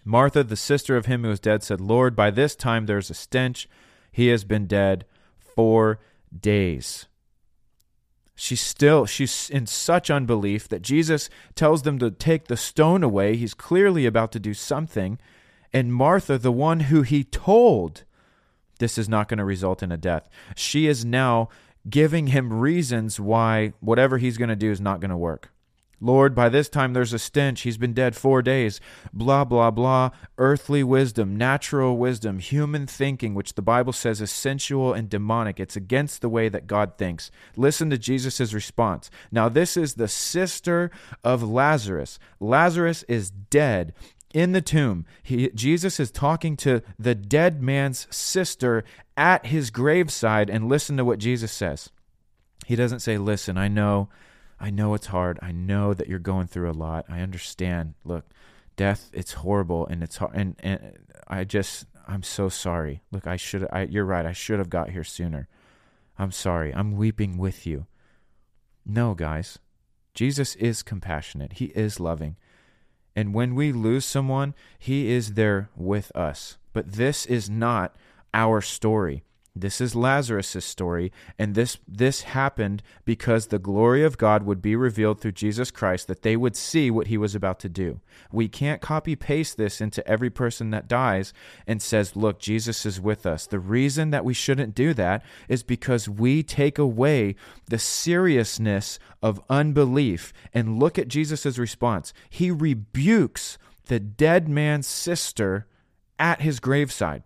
Martha, 0.05 0.43
the 0.43 0.57
sister 0.57 0.97
of 0.97 1.07
him 1.07 1.23
who 1.23 1.29
was 1.29 1.39
dead, 1.39 1.63
said, 1.63 1.81
Lord, 1.81 2.17
by 2.17 2.31
this 2.31 2.57
time 2.57 2.87
there 2.87 2.99
is 2.99 3.11
a 3.11 3.15
stench 3.15 3.69
he 4.11 4.29
has 4.29 4.45
been 4.45 4.67
dead 4.67 5.05
four 5.39 6.01
days. 6.35 7.07
She's 8.39 8.61
still, 8.61 9.07
she's 9.07 9.49
in 9.49 9.67
such 9.67 10.11
unbelief 10.11 10.69
that 10.69 10.83
Jesus 10.83 11.31
tells 11.55 11.83
them 11.83 11.99
to 11.99 12.11
take 12.11 12.49
the 12.49 12.57
stone 12.57 13.03
away. 13.03 13.37
He's 13.37 13.55
clearly 13.55 14.05
about 14.05 14.31
to 14.33 14.39
do 14.39 14.53
something. 14.53 15.19
And 15.73 15.93
Martha, 15.93 16.37
the 16.37 16.53
one 16.53 16.81
who 16.81 17.01
he 17.01 17.25
told 17.25 18.05
this 18.79 18.99
is 18.99 19.09
not 19.09 19.29
going 19.29 19.39
to 19.39 19.45
result 19.45 19.83
in 19.83 19.91
a 19.91 19.97
death, 19.97 20.29
she 20.55 20.87
is 20.87 21.03
now 21.03 21.49
giving 21.89 22.29
him 22.29 22.53
reasons 22.53 23.19
why 23.19 23.73
whatever 23.81 24.19
he's 24.19 24.37
going 24.37 24.51
to 24.51 24.57
do 24.57 24.71
is 24.71 24.83
not 24.83 25.01
going 25.01 25.11
to 25.11 25.17
work. 25.17 25.51
Lord, 26.01 26.35
by 26.35 26.49
this 26.49 26.69
time 26.69 26.93
there's 26.93 27.13
a 27.13 27.19
stench. 27.19 27.63
He's 27.63 27.79
been 27.79 27.95
dead 27.95 28.15
four 28.15 28.43
days. 28.43 28.81
Blah, 29.13 29.45
blah, 29.45 29.71
blah. 29.71 30.11
Earthly 30.37 30.83
wisdom, 30.83 31.37
natural 31.37 31.97
wisdom, 31.97 32.39
human 32.39 32.87
thinking, 32.87 33.35
which 33.35 33.55
the 33.55 33.63
Bible 33.63 33.93
says 33.93 34.21
is 34.21 34.31
sensual 34.31 34.93
and 34.93 35.09
demonic. 35.09 35.59
It's 35.59 35.77
against 35.77 36.21
the 36.21 36.29
way 36.29 36.49
that 36.49 36.67
God 36.67 36.99
thinks. 36.99 37.31
Listen 37.57 37.89
to 37.91 37.99
Jesus' 37.99 38.53
response. 38.53 39.11
Now, 39.33 39.49
this 39.49 39.77
is 39.77 39.95
the 39.95 40.09
sister 40.09 40.91
of 41.25 41.43
Lazarus. 41.43 42.19
Lazarus 42.41 43.03
is 43.05 43.31
dead 43.31 43.95
in 44.35 44.53
the 44.53 44.61
tomb. 44.61 45.07
He, 45.23 45.49
Jesus 45.55 45.99
is 45.99 46.11
talking 46.11 46.59
to 46.59 46.83
the 46.99 47.15
dead 47.15 47.63
man's 47.63 48.07
sister 48.15 48.85
at 49.17 49.47
his 49.47 49.71
graveside, 49.71 50.51
and 50.51 50.69
listen 50.69 50.99
to 50.99 51.05
what 51.07 51.19
Jesus 51.19 51.51
says. 51.51 51.89
He 52.67 52.77
doesn't 52.77 53.01
say, 53.01 53.17
Listen, 53.17 53.57
I 53.57 53.69
know 53.69 54.11
I 54.59 54.71
know 54.71 54.95
it's 54.95 55.07
hard. 55.07 55.39
I 55.43 55.53
know 55.53 55.93
that 55.95 56.09
you're 56.09 56.19
going 56.19 56.47
through 56.47 56.71
a 56.71 56.73
lot. 56.73 57.05
I 57.09 57.21
understand. 57.21 57.95
Look, 58.05 58.25
death 58.77 59.11
it's 59.13 59.33
horrible 59.33 59.87
and 59.87 60.03
it's 60.03 60.19
hard 60.19 60.35
and, 60.35 60.55
and 60.61 60.99
I 61.27 61.45
just 61.45 61.87
I'm 62.07 62.23
so 62.23 62.49
sorry. 62.49 63.03
Look, 63.11 63.27
I 63.27 63.37
should 63.37 63.67
I 63.73 63.83
you're 63.83 64.05
right. 64.05 64.27
I 64.27 64.33
should 64.33 64.59
have 64.59 64.71
got 64.71 64.91
here 64.91 65.05
sooner. 65.05 65.49
I'm 66.19 66.33
sorry. 66.33 66.75
I'm 66.75 66.97
weeping 66.97 67.37
with 67.39 67.67
you. 67.67 67.87
No, 68.85 69.15
guys. 69.15 69.59
Jesus 70.15 70.55
is 70.57 70.83
compassionate. 70.83 71.55
He 71.55 71.67
is 71.67 72.01
loving. 72.01 72.37
And 73.15 73.35
when 73.35 73.55
we 73.55 73.73
lose 73.73 74.05
someone, 74.05 74.55
he 74.79 75.11
is 75.11 75.35
there 75.35 75.71
with 75.75 76.15
us. 76.15 76.59
But 76.73 76.93
this 76.93 77.27
is 77.27 77.51
not 77.51 77.97
our 78.33 78.61
story. 78.61 79.25
This 79.59 79.81
is 79.81 79.95
Lazarus' 79.95 80.67
story, 80.67 81.11
and 81.39 81.55
this 81.55 81.79
this 81.89 82.23
happened 82.23 82.83
because 83.07 83.47
the 83.47 83.59
glory 83.59 84.05
of 84.05 84.19
God 84.19 84.43
would 84.43 84.61
be 84.61 84.77
revealed 84.77 85.19
through 85.19 85.33
Jesus 85.33 85.71
Christ, 85.71 86.09
that 86.09 86.21
they 86.21 86.37
would 86.37 86.55
see 86.55 86.91
what 86.91 87.07
he 87.07 87.17
was 87.17 87.35
about 87.35 87.59
to 87.61 87.71
do. 87.71 88.01
We 88.31 88.49
can't 88.49 88.83
copy 88.83 89.17
paste 89.17 89.57
this 89.57 89.81
into 89.81 90.07
every 90.07 90.29
person 90.29 90.69
that 90.71 90.89
dies 90.89 91.33
and 91.67 91.81
says, 91.81 92.17
Look, 92.17 92.39
Jesus 92.39 92.85
is 92.85 93.01
with 93.01 93.25
us. 93.25 93.47
The 93.47 93.59
reason 93.59 94.11
that 94.11 94.27
we 94.27 94.35
shouldn't 94.35 94.75
do 94.75 94.93
that 94.93 95.25
is 95.49 95.63
because 95.63 96.07
we 96.07 96.43
take 96.43 96.79
away 96.79 97.35
the 97.71 97.79
seriousness 97.79 98.99
of 99.23 99.43
unbelief. 99.49 100.35
And 100.53 100.79
look 100.79 100.99
at 100.99 101.09
Jesus' 101.09 101.57
response. 101.57 102.13
He 102.29 102.51
rebukes 102.51 103.57
the 103.87 104.01
dead 104.01 104.51
man's 104.51 104.87
sister 104.87 105.67
at 106.19 106.43
his 106.43 106.61
graveside. 106.61 107.23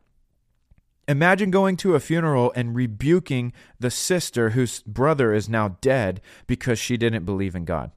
Imagine 1.11 1.51
going 1.51 1.77
to 1.79 1.97
a 1.97 2.01
funeral 2.01 2.53
and 2.55 2.73
rebuking 2.73 3.53
the 3.81 3.91
sister 3.91 4.51
whose 4.51 4.81
brother 4.83 5.35
is 5.35 5.49
now 5.49 5.77
dead 5.81 6.21
because 6.47 6.79
she 6.79 6.97
didn't 6.97 7.25
believe 7.25 7.57
in 7.57 7.65
God. 7.65 7.91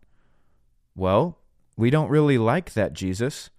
Well, 0.96 1.38
we 1.78 1.92
don't 1.92 2.10
really 2.10 2.40
like 2.40 2.74
that, 2.74 2.94
Jesus. 2.94 3.52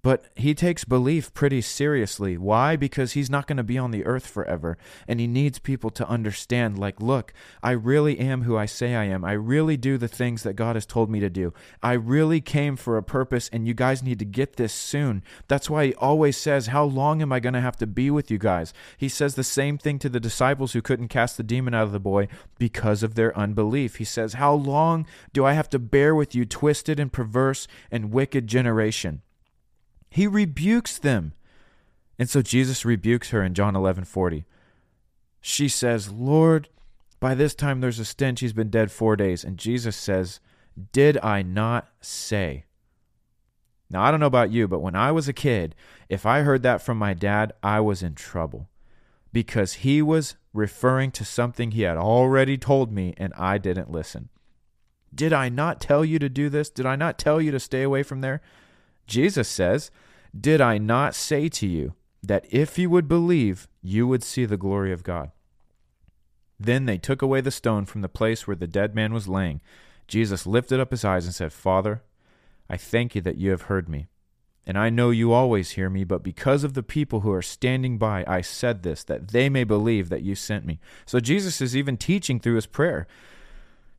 But 0.00 0.26
he 0.36 0.54
takes 0.54 0.84
belief 0.84 1.34
pretty 1.34 1.60
seriously. 1.60 2.38
Why? 2.38 2.76
Because 2.76 3.12
he's 3.12 3.28
not 3.28 3.48
going 3.48 3.56
to 3.56 3.64
be 3.64 3.76
on 3.76 3.90
the 3.90 4.06
earth 4.06 4.26
forever. 4.26 4.78
And 5.08 5.18
he 5.18 5.26
needs 5.26 5.58
people 5.58 5.90
to 5.90 6.08
understand, 6.08 6.78
like, 6.78 7.00
look, 7.00 7.32
I 7.64 7.72
really 7.72 8.18
am 8.20 8.42
who 8.42 8.56
I 8.56 8.66
say 8.66 8.94
I 8.94 9.04
am. 9.04 9.24
I 9.24 9.32
really 9.32 9.76
do 9.76 9.98
the 9.98 10.06
things 10.06 10.44
that 10.44 10.54
God 10.54 10.76
has 10.76 10.86
told 10.86 11.10
me 11.10 11.18
to 11.18 11.28
do. 11.28 11.52
I 11.82 11.94
really 11.94 12.40
came 12.40 12.76
for 12.76 12.96
a 12.96 13.02
purpose, 13.02 13.50
and 13.52 13.66
you 13.66 13.74
guys 13.74 14.02
need 14.02 14.20
to 14.20 14.24
get 14.24 14.54
this 14.54 14.72
soon. 14.72 15.22
That's 15.48 15.68
why 15.68 15.86
he 15.86 15.94
always 15.94 16.36
says, 16.36 16.68
How 16.68 16.84
long 16.84 17.20
am 17.20 17.32
I 17.32 17.40
going 17.40 17.54
to 17.54 17.60
have 17.60 17.76
to 17.78 17.86
be 17.86 18.08
with 18.08 18.30
you 18.30 18.38
guys? 18.38 18.72
He 18.96 19.08
says 19.08 19.34
the 19.34 19.44
same 19.44 19.78
thing 19.78 19.98
to 19.98 20.08
the 20.08 20.20
disciples 20.20 20.74
who 20.74 20.82
couldn't 20.82 21.08
cast 21.08 21.36
the 21.36 21.42
demon 21.42 21.74
out 21.74 21.84
of 21.84 21.92
the 21.92 21.98
boy 21.98 22.28
because 22.58 23.02
of 23.02 23.16
their 23.16 23.36
unbelief. 23.36 23.96
He 23.96 24.04
says, 24.04 24.34
How 24.34 24.54
long 24.54 25.06
do 25.32 25.44
I 25.44 25.54
have 25.54 25.68
to 25.70 25.78
bear 25.80 26.14
with 26.14 26.36
you, 26.36 26.44
twisted 26.44 27.00
and 27.00 27.12
perverse 27.12 27.66
and 27.90 28.12
wicked 28.12 28.46
generation? 28.46 29.22
He 30.10 30.26
rebukes 30.26 30.98
them. 30.98 31.32
And 32.18 32.28
so 32.28 32.42
Jesus 32.42 32.84
rebukes 32.84 33.30
her 33.30 33.42
in 33.42 33.54
John 33.54 33.76
11 33.76 34.04
40. 34.04 34.44
She 35.40 35.68
says, 35.68 36.10
Lord, 36.10 36.68
by 37.20 37.34
this 37.34 37.54
time 37.54 37.80
there's 37.80 37.98
a 37.98 38.04
stench. 38.04 38.40
He's 38.40 38.52
been 38.52 38.70
dead 38.70 38.90
four 38.90 39.16
days. 39.16 39.44
And 39.44 39.56
Jesus 39.56 39.96
says, 39.96 40.40
Did 40.92 41.18
I 41.18 41.42
not 41.42 41.88
say? 42.00 42.64
Now, 43.90 44.02
I 44.02 44.10
don't 44.10 44.20
know 44.20 44.26
about 44.26 44.52
you, 44.52 44.68
but 44.68 44.80
when 44.80 44.94
I 44.94 45.12
was 45.12 45.28
a 45.28 45.32
kid, 45.32 45.74
if 46.08 46.26
I 46.26 46.40
heard 46.40 46.62
that 46.62 46.82
from 46.82 46.98
my 46.98 47.14
dad, 47.14 47.52
I 47.62 47.80
was 47.80 48.02
in 48.02 48.14
trouble 48.14 48.68
because 49.32 49.74
he 49.74 50.02
was 50.02 50.36
referring 50.52 51.10
to 51.12 51.24
something 51.24 51.70
he 51.70 51.82
had 51.82 51.96
already 51.96 52.58
told 52.58 52.92
me 52.92 53.14
and 53.16 53.32
I 53.34 53.58
didn't 53.58 53.90
listen. 53.90 54.28
Did 55.14 55.32
I 55.32 55.48
not 55.48 55.80
tell 55.80 56.04
you 56.04 56.18
to 56.18 56.28
do 56.28 56.48
this? 56.48 56.68
Did 56.68 56.84
I 56.84 56.96
not 56.96 57.18
tell 57.18 57.40
you 57.40 57.50
to 57.50 57.60
stay 57.60 57.82
away 57.82 58.02
from 58.02 58.20
there? 58.20 58.42
Jesus 59.08 59.48
says, 59.48 59.90
Did 60.38 60.60
I 60.60 60.78
not 60.78 61.14
say 61.14 61.48
to 61.48 61.66
you 61.66 61.94
that 62.22 62.46
if 62.50 62.78
you 62.78 62.90
would 62.90 63.08
believe, 63.08 63.66
you 63.82 64.06
would 64.06 64.22
see 64.22 64.44
the 64.44 64.56
glory 64.56 64.92
of 64.92 65.02
God? 65.02 65.32
Then 66.60 66.86
they 66.86 66.98
took 66.98 67.22
away 67.22 67.40
the 67.40 67.50
stone 67.50 67.86
from 67.86 68.02
the 68.02 68.08
place 68.08 68.46
where 68.46 68.56
the 68.56 68.66
dead 68.66 68.94
man 68.94 69.12
was 69.12 69.28
laying. 69.28 69.60
Jesus 70.06 70.46
lifted 70.46 70.80
up 70.80 70.90
his 70.90 71.04
eyes 71.04 71.24
and 71.24 71.34
said, 71.34 71.52
Father, 71.52 72.02
I 72.68 72.76
thank 72.76 73.14
you 73.14 73.20
that 73.22 73.36
you 73.36 73.50
have 73.50 73.62
heard 73.62 73.88
me. 73.88 74.08
And 74.66 74.76
I 74.76 74.90
know 74.90 75.08
you 75.08 75.32
always 75.32 75.70
hear 75.70 75.88
me, 75.88 76.04
but 76.04 76.22
because 76.22 76.62
of 76.62 76.74
the 76.74 76.82
people 76.82 77.20
who 77.20 77.32
are 77.32 77.40
standing 77.40 77.96
by, 77.96 78.22
I 78.26 78.42
said 78.42 78.82
this, 78.82 79.02
that 79.04 79.28
they 79.28 79.48
may 79.48 79.64
believe 79.64 80.10
that 80.10 80.22
you 80.22 80.34
sent 80.34 80.66
me. 80.66 80.78
So 81.06 81.20
Jesus 81.20 81.62
is 81.62 81.74
even 81.74 81.96
teaching 81.96 82.38
through 82.38 82.56
his 82.56 82.66
prayer. 82.66 83.06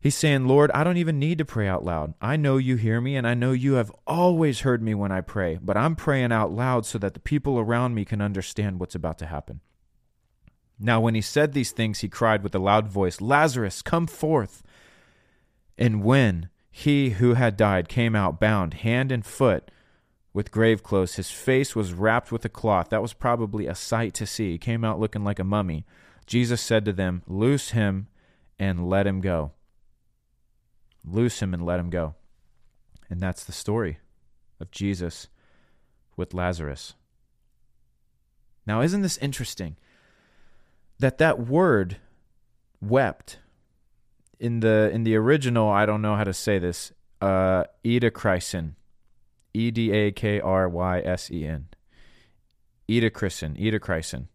He's 0.01 0.15
saying, 0.15 0.47
Lord, 0.47 0.71
I 0.71 0.85
don't 0.85 0.95
even 0.95 1.19
need 1.19 1.39
to 1.39 1.45
pray 1.45 1.67
out 1.67 1.83
loud. 1.83 2.13
I 2.21 2.37
know 2.37 2.55
you 2.55 2.77
hear 2.77 3.01
me, 3.01 3.17
and 3.17 3.27
I 3.27 3.33
know 3.33 3.51
you 3.51 3.73
have 3.73 3.91
always 4.07 4.61
heard 4.61 4.81
me 4.81 4.93
when 4.93 5.11
I 5.11 5.19
pray, 5.19 5.59
but 5.61 5.75
I'm 5.75 5.97
praying 5.97 6.31
out 6.31 6.53
loud 6.53 6.85
so 6.85 6.97
that 6.99 7.13
the 7.13 7.19
people 7.19 7.59
around 7.59 7.95
me 7.95 8.05
can 8.05 8.21
understand 8.21 8.79
what's 8.79 8.95
about 8.95 9.17
to 9.19 9.25
happen. 9.25 9.59
Now, 10.79 11.01
when 11.01 11.15
he 11.15 11.21
said 11.21 11.51
these 11.51 11.71
things, 11.71 11.99
he 11.99 12.07
cried 12.07 12.43
with 12.43 12.55
a 12.55 12.59
loud 12.59 12.87
voice, 12.87 13.19
Lazarus, 13.19 13.81
come 13.81 14.07
forth. 14.07 14.63
And 15.77 16.01
when 16.01 16.47
he 16.71 17.11
who 17.11 17.33
had 17.33 17.57
died 17.57 17.89
came 17.89 18.15
out, 18.15 18.39
bound 18.39 18.75
hand 18.75 19.11
and 19.11 19.25
foot 19.25 19.69
with 20.31 20.51
grave 20.51 20.81
clothes, 20.81 21.15
his 21.15 21.29
face 21.29 21.75
was 21.75 21.91
wrapped 21.91 22.31
with 22.31 22.45
a 22.45 22.49
cloth. 22.49 22.87
That 22.89 23.01
was 23.01 23.11
probably 23.11 23.67
a 23.67 23.75
sight 23.75 24.13
to 24.13 24.25
see. 24.25 24.51
He 24.51 24.57
came 24.57 24.85
out 24.85 25.01
looking 25.01 25.25
like 25.25 25.39
a 25.39 25.43
mummy. 25.43 25.85
Jesus 26.25 26.61
said 26.61 26.85
to 26.85 26.93
them, 26.93 27.21
Loose 27.27 27.71
him 27.71 28.07
and 28.57 28.89
let 28.89 29.05
him 29.05 29.19
go 29.19 29.51
loose 31.05 31.41
him 31.41 31.53
and 31.53 31.65
let 31.65 31.79
him 31.79 31.89
go. 31.89 32.15
And 33.09 33.19
that's 33.19 33.43
the 33.43 33.51
story 33.51 33.99
of 34.59 34.71
Jesus 34.71 35.27
with 36.15 36.33
Lazarus. 36.33 36.95
Now, 38.65 38.81
isn't 38.81 39.01
this 39.01 39.17
interesting? 39.17 39.77
That 40.99 41.17
that 41.17 41.39
word 41.39 41.97
wept 42.81 43.39
in 44.39 44.59
the 44.59 44.89
in 44.93 45.03
the 45.03 45.15
original, 45.15 45.69
I 45.69 45.85
don't 45.85 46.01
know 46.01 46.15
how 46.15 46.23
to 46.23 46.33
say 46.33 46.59
this, 46.59 46.91
uh 47.21 47.63
Edakrysen. 47.83 48.75
E 49.53 49.71
D 49.71 49.91
A 49.91 50.11
K 50.11 50.39
R 50.39 50.69
Y 50.69 50.99
S 50.99 51.31
E 51.31 51.45
N. 51.45 51.67
Edakrysen, 52.87 53.57
Edakrysen. 53.59 54.27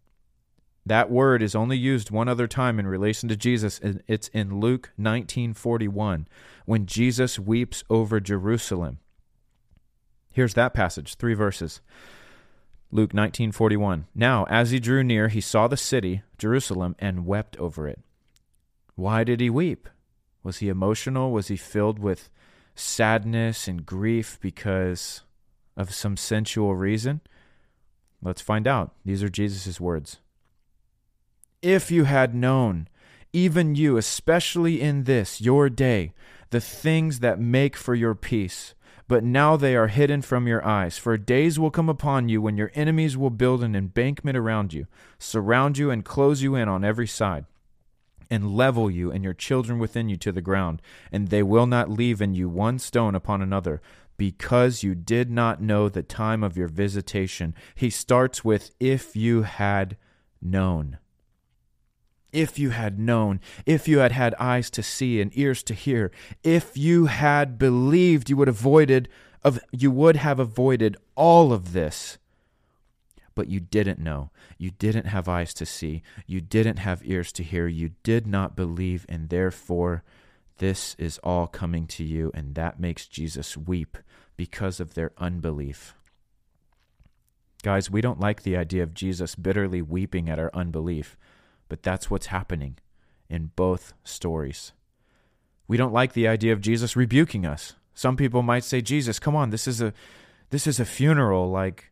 That 0.85 1.09
word 1.09 1.41
is 1.41 1.55
only 1.55 1.77
used 1.77 2.11
one 2.11 2.27
other 2.27 2.47
time 2.47 2.79
in 2.79 2.85
relation 2.85 3.27
to 3.29 3.35
Jesus. 3.35 3.79
And 3.79 4.03
it's 4.07 4.27
in 4.29 4.59
Luke 4.59 4.91
19:41 4.97 6.27
when 6.65 6.85
Jesus 6.85 7.39
weeps 7.39 7.83
over 7.89 8.19
Jerusalem. 8.19 8.99
Here's 10.31 10.53
that 10.53 10.73
passage, 10.73 11.15
3 11.15 11.33
verses. 11.33 11.81
Luke 12.91 13.13
19:41. 13.13 14.05
Now, 14.13 14.43
as 14.45 14.71
he 14.71 14.79
drew 14.79 15.03
near, 15.03 15.27
he 15.29 15.41
saw 15.41 15.67
the 15.67 15.77
city, 15.77 16.21
Jerusalem, 16.37 16.95
and 16.99 17.25
wept 17.25 17.57
over 17.57 17.87
it. 17.87 17.99
Why 18.95 19.23
did 19.23 19.39
he 19.39 19.49
weep? 19.49 19.89
Was 20.43 20.57
he 20.57 20.69
emotional? 20.69 21.31
Was 21.31 21.47
he 21.47 21.57
filled 21.57 21.97
with 21.97 22.29
sadness 22.75 23.67
and 23.67 23.85
grief 23.85 24.37
because 24.39 25.23
of 25.75 25.93
some 25.93 26.15
sensual 26.15 26.75
reason? 26.75 27.21
Let's 28.21 28.41
find 28.41 28.67
out. 28.67 28.93
These 29.03 29.23
are 29.23 29.29
Jesus' 29.29 29.81
words 29.81 30.19
if 31.65 31.89
you 31.89 32.03
had 32.03 32.35
known, 32.35 32.87
even 33.33 33.73
you, 33.73 33.97
especially 33.97 34.79
in 34.79 35.05
this, 35.05 35.41
your 35.41 35.67
day, 35.67 36.13
the 36.51 36.61
things 36.61 37.21
that 37.21 37.39
make 37.39 37.75
for 37.75 37.95
your 37.95 38.13
peace. 38.13 38.75
But 39.07 39.23
now 39.23 39.57
they 39.57 39.75
are 39.75 39.87
hidden 39.87 40.21
from 40.21 40.47
your 40.47 40.63
eyes. 40.63 40.99
For 40.99 41.17
days 41.17 41.57
will 41.57 41.71
come 41.71 41.89
upon 41.89 42.29
you 42.29 42.39
when 42.39 42.55
your 42.55 42.71
enemies 42.75 43.17
will 43.17 43.31
build 43.31 43.63
an 43.63 43.75
embankment 43.75 44.37
around 44.37 44.73
you, 44.73 44.85
surround 45.17 45.79
you, 45.79 45.89
and 45.89 46.05
close 46.05 46.43
you 46.43 46.53
in 46.53 46.69
on 46.69 46.85
every 46.85 47.07
side, 47.07 47.45
and 48.29 48.55
level 48.55 48.89
you 48.91 49.11
and 49.11 49.23
your 49.23 49.33
children 49.33 49.79
within 49.79 50.07
you 50.07 50.17
to 50.17 50.31
the 50.31 50.41
ground. 50.41 50.83
And 51.11 51.29
they 51.29 51.41
will 51.41 51.65
not 51.65 51.89
leave 51.89 52.21
in 52.21 52.35
you 52.35 52.47
one 52.47 52.77
stone 52.77 53.15
upon 53.15 53.41
another, 53.41 53.81
because 54.17 54.83
you 54.83 54.93
did 54.93 55.31
not 55.31 55.63
know 55.63 55.89
the 55.89 56.03
time 56.03 56.43
of 56.43 56.57
your 56.57 56.67
visitation. 56.67 57.55
He 57.73 57.89
starts 57.89 58.45
with, 58.45 58.69
if 58.79 59.15
you 59.15 59.41
had 59.41 59.97
known 60.41 60.99
if 62.35 62.59
you 62.59 62.71
had 62.71 62.99
known, 62.99 63.39
if 63.65 63.87
you 63.87 63.99
had 63.99 64.11
had 64.11 64.35
eyes 64.35 64.69
to 64.71 64.83
see 64.83 65.21
and 65.21 65.31
ears 65.35 65.63
to 65.63 65.73
hear, 65.73 66.11
if 66.43 66.77
you 66.77 67.05
had 67.05 67.57
believed, 67.57 68.29
you 68.29 68.37
would 68.37 68.49
avoided 68.49 69.07
of 69.43 69.59
you 69.71 69.91
would 69.91 70.15
have 70.17 70.39
avoided 70.39 70.97
all 71.15 71.53
of 71.53 71.71
this. 71.73 72.17
But 73.35 73.47
you 73.47 73.59
didn't 73.59 73.99
know. 73.99 74.31
You 74.57 74.71
didn't 74.71 75.07
have 75.07 75.27
eyes 75.27 75.53
to 75.55 75.65
see. 75.65 76.03
You 76.25 76.41
didn't 76.41 76.77
have 76.77 77.01
ears 77.05 77.31
to 77.33 77.43
hear. 77.43 77.67
You 77.67 77.91
did 78.03 78.25
not 78.25 78.55
believe, 78.55 79.05
and 79.07 79.29
therefore 79.29 80.03
this 80.57 80.95
is 80.97 81.19
all 81.19 81.47
coming 81.47 81.85
to 81.87 82.03
you, 82.03 82.31
and 82.33 82.55
that 82.55 82.79
makes 82.79 83.07
Jesus 83.07 83.55
weep 83.55 83.97
because 84.35 84.79
of 84.79 84.93
their 84.93 85.11
unbelief. 85.17 85.95
Guys, 87.61 87.89
we 87.89 88.01
don't 88.01 88.19
like 88.19 88.43
the 88.43 88.57
idea 88.57 88.83
of 88.83 88.93
Jesus 88.93 89.35
bitterly 89.35 89.81
weeping 89.81 90.29
at 90.29 90.39
our 90.39 90.51
unbelief. 90.53 91.17
But 91.75 91.83
that's 91.83 92.09
what's 92.09 92.27
happening 92.27 92.77
in 93.29 93.51
both 93.57 93.91
stories. 94.05 94.71
We 95.67 95.75
don't 95.75 95.91
like 95.91 96.13
the 96.13 96.25
idea 96.25 96.53
of 96.53 96.61
Jesus 96.61 96.95
rebuking 96.95 97.45
us. 97.45 97.73
Some 97.93 98.15
people 98.15 98.41
might 98.41 98.63
say, 98.63 98.79
"Jesus, 98.79 99.19
come 99.19 99.35
on, 99.35 99.49
this 99.49 99.67
is 99.67 99.81
a 99.81 99.91
this 100.51 100.67
is 100.67 100.79
a 100.79 100.85
funeral 100.85 101.51
like 101.51 101.91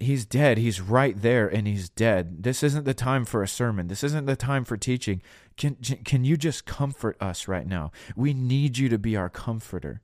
he's 0.00 0.24
dead. 0.24 0.56
He's 0.56 0.80
right 0.80 1.20
there 1.20 1.46
and 1.46 1.66
he's 1.66 1.90
dead. 1.90 2.42
This 2.42 2.62
isn't 2.62 2.84
the 2.84 2.94
time 2.94 3.26
for 3.26 3.42
a 3.42 3.48
sermon. 3.48 3.88
This 3.88 4.02
isn't 4.02 4.24
the 4.24 4.34
time 4.34 4.64
for 4.64 4.78
teaching. 4.78 5.20
Can 5.58 5.74
can 5.74 6.24
you 6.24 6.38
just 6.38 6.64
comfort 6.64 7.18
us 7.20 7.46
right 7.46 7.66
now? 7.66 7.92
We 8.16 8.32
need 8.32 8.78
you 8.78 8.88
to 8.88 8.98
be 8.98 9.14
our 9.14 9.28
comforter." 9.28 10.00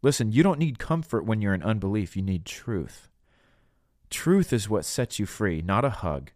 Listen, 0.00 0.32
you 0.32 0.42
don't 0.42 0.58
need 0.58 0.78
comfort 0.78 1.26
when 1.26 1.42
you're 1.42 1.52
in 1.52 1.62
unbelief. 1.62 2.16
You 2.16 2.22
need 2.22 2.46
truth. 2.46 3.10
Truth 4.08 4.50
is 4.54 4.66
what 4.66 4.86
sets 4.86 5.18
you 5.18 5.26
free, 5.26 5.60
not 5.60 5.84
a 5.84 5.90
hug, 5.90 6.30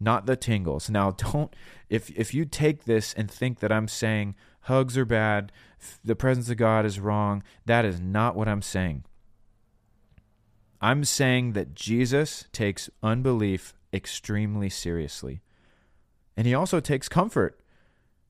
not 0.00 0.26
the 0.26 0.36
tingles. 0.36 0.88
Now, 0.90 1.10
don't 1.12 1.54
if 1.88 2.10
if 2.10 2.34
you 2.34 2.44
take 2.44 2.84
this 2.84 3.14
and 3.14 3.30
think 3.30 3.60
that 3.60 3.72
I'm 3.72 3.88
saying 3.88 4.34
hugs 4.62 4.96
are 4.96 5.04
bad, 5.04 5.52
the 6.04 6.16
presence 6.16 6.50
of 6.50 6.56
God 6.56 6.84
is 6.84 7.00
wrong, 7.00 7.42
that 7.66 7.84
is 7.84 8.00
not 8.00 8.36
what 8.36 8.48
I'm 8.48 8.62
saying. 8.62 9.04
I'm 10.80 11.04
saying 11.04 11.52
that 11.54 11.74
Jesus 11.74 12.46
takes 12.52 12.88
unbelief 13.02 13.74
extremely 13.92 14.70
seriously. 14.70 15.40
And 16.36 16.46
he 16.46 16.54
also 16.54 16.78
takes 16.78 17.08
comfort 17.08 17.58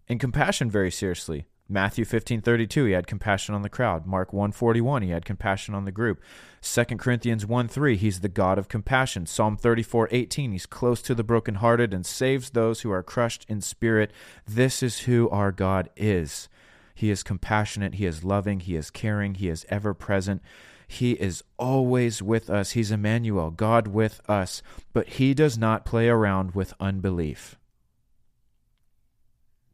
and 0.08 0.18
compassion 0.18 0.70
very 0.70 0.90
seriously. 0.90 1.46
Matthew 1.70 2.06
15:32 2.06 2.86
he 2.86 2.92
had 2.92 3.06
compassion 3.06 3.54
on 3.54 3.60
the 3.60 3.68
crowd. 3.68 4.06
Mark 4.06 4.32
141 4.32 5.02
he 5.02 5.10
had 5.10 5.26
compassion 5.26 5.74
on 5.74 5.84
the 5.84 5.92
group. 5.92 6.22
2 6.62 6.84
Corinthians 6.98 7.44
1:3 7.44 7.96
he's 7.96 8.20
the 8.20 8.28
God 8.28 8.58
of 8.58 8.68
compassion. 8.68 9.26
Psalm 9.26 9.56
34:18 9.56 10.52
he's 10.52 10.64
close 10.64 11.02
to 11.02 11.14
the 11.14 11.22
brokenhearted 11.22 11.92
and 11.92 12.06
saves 12.06 12.50
those 12.50 12.80
who 12.80 12.90
are 12.90 13.02
crushed 13.02 13.44
in 13.48 13.60
spirit. 13.60 14.12
This 14.46 14.82
is 14.82 15.00
who 15.00 15.28
our 15.28 15.52
God 15.52 15.90
is. 15.94 16.48
He 16.94 17.10
is 17.10 17.22
compassionate, 17.22 17.94
he 17.96 18.06
is 18.06 18.24
loving, 18.24 18.60
he 18.60 18.74
is 18.74 18.90
caring, 18.90 19.34
he 19.34 19.48
is 19.48 19.66
ever 19.68 19.92
present. 19.92 20.42
He 20.88 21.12
is 21.12 21.44
always 21.58 22.22
with 22.22 22.48
us. 22.48 22.70
He's 22.70 22.90
Emmanuel, 22.90 23.50
God 23.50 23.88
with 23.88 24.22
us, 24.26 24.62
but 24.94 25.06
he 25.10 25.34
does 25.34 25.58
not 25.58 25.84
play 25.84 26.08
around 26.08 26.54
with 26.54 26.72
unbelief. 26.80 27.56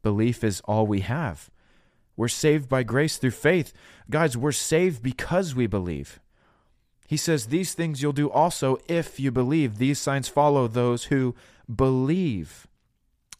Belief 0.03 0.43
is 0.43 0.59
all 0.65 0.85
we 0.85 0.99
have. 0.99 1.49
We're 2.17 2.27
saved 2.27 2.69
by 2.69 2.83
grace 2.83 3.17
through 3.17 3.31
faith. 3.31 3.73
Guys, 4.09 4.37
we're 4.37 4.51
saved 4.51 5.03
because 5.03 5.55
we 5.55 5.67
believe. 5.67 6.19
He 7.07 7.17
says, 7.17 7.47
These 7.47 7.73
things 7.73 8.01
you'll 8.01 8.13
do 8.13 8.29
also 8.29 8.77
if 8.87 9.19
you 9.19 9.31
believe. 9.31 9.77
These 9.77 9.99
signs 9.99 10.27
follow 10.27 10.67
those 10.67 11.05
who 11.05 11.35
believe. 11.73 12.67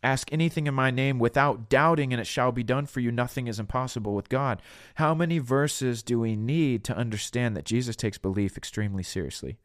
Ask 0.04 0.32
anything 0.32 0.68
in 0.68 0.76
my 0.76 0.92
name 0.92 1.18
without 1.18 1.68
doubting, 1.68 2.14
and 2.14 2.22
it 2.22 2.28
shall 2.28 2.52
be 2.52 2.64
done 2.64 2.86
for 2.86 3.00
you. 3.00 3.12
Nothing 3.12 3.48
is 3.48 3.60
impossible 3.60 4.14
with 4.14 4.30
God. 4.30 4.62
How 4.96 5.16
many 5.16 5.40
verses 5.40 6.04
do 6.04 6.20
we 6.20 6.36
need 6.36 6.84
to 6.84 6.96
understand 6.96 7.58
that 7.58 7.66
Jesus 7.66 7.96
takes 7.96 8.20
belief 8.20 8.56
extremely 8.56 9.02
seriously? 9.02 9.58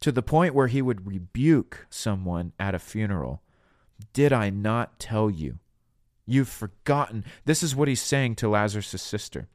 To 0.00 0.10
the 0.10 0.22
point 0.22 0.54
where 0.54 0.68
he 0.68 0.80
would 0.80 1.06
rebuke 1.06 1.86
someone 1.90 2.52
at 2.58 2.74
a 2.74 2.78
funeral. 2.78 3.42
Did 4.14 4.32
I 4.32 4.48
not 4.48 4.98
tell 4.98 5.28
you? 5.28 5.58
You've 6.26 6.48
forgotten. 6.48 7.24
This 7.44 7.62
is 7.62 7.74
what 7.74 7.88
he's 7.88 8.02
saying 8.02 8.36
to 8.36 8.48
Lazarus' 8.48 9.02
sister. 9.02 9.48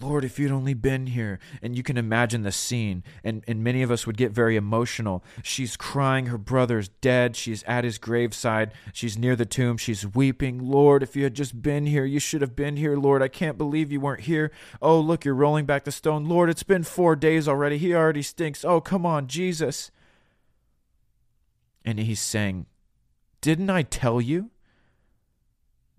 Lord, 0.00 0.24
if 0.24 0.38
you'd 0.38 0.50
only 0.50 0.72
been 0.72 1.08
here. 1.08 1.38
And 1.60 1.76
you 1.76 1.82
can 1.82 1.98
imagine 1.98 2.42
the 2.42 2.52
scene. 2.52 3.04
And, 3.22 3.44
and 3.46 3.62
many 3.62 3.82
of 3.82 3.90
us 3.90 4.06
would 4.06 4.16
get 4.16 4.32
very 4.32 4.56
emotional. 4.56 5.22
She's 5.42 5.76
crying. 5.76 6.26
Her 6.26 6.38
brother's 6.38 6.88
dead. 6.88 7.36
She's 7.36 7.62
at 7.64 7.84
his 7.84 7.98
graveside. 7.98 8.72
She's 8.94 9.18
near 9.18 9.36
the 9.36 9.44
tomb. 9.44 9.76
She's 9.76 10.06
weeping. 10.06 10.70
Lord, 10.70 11.02
if 11.02 11.16
you 11.16 11.24
had 11.24 11.34
just 11.34 11.60
been 11.60 11.86
here, 11.86 12.04
you 12.04 12.18
should 12.18 12.40
have 12.40 12.56
been 12.56 12.76
here. 12.76 12.96
Lord, 12.96 13.22
I 13.22 13.28
can't 13.28 13.58
believe 13.58 13.92
you 13.92 14.00
weren't 14.00 14.22
here. 14.22 14.50
Oh, 14.80 14.98
look, 14.98 15.24
you're 15.24 15.34
rolling 15.34 15.66
back 15.66 15.84
the 15.84 15.92
stone. 15.92 16.24
Lord, 16.24 16.48
it's 16.48 16.62
been 16.62 16.82
four 16.82 17.14
days 17.14 17.46
already. 17.46 17.76
He 17.76 17.94
already 17.94 18.22
stinks. 18.22 18.64
Oh, 18.64 18.80
come 18.80 19.04
on, 19.04 19.26
Jesus. 19.26 19.90
And 21.84 21.98
he's 21.98 22.20
saying, 22.20 22.66
Didn't 23.42 23.70
I 23.70 23.82
tell 23.82 24.20
you 24.20 24.50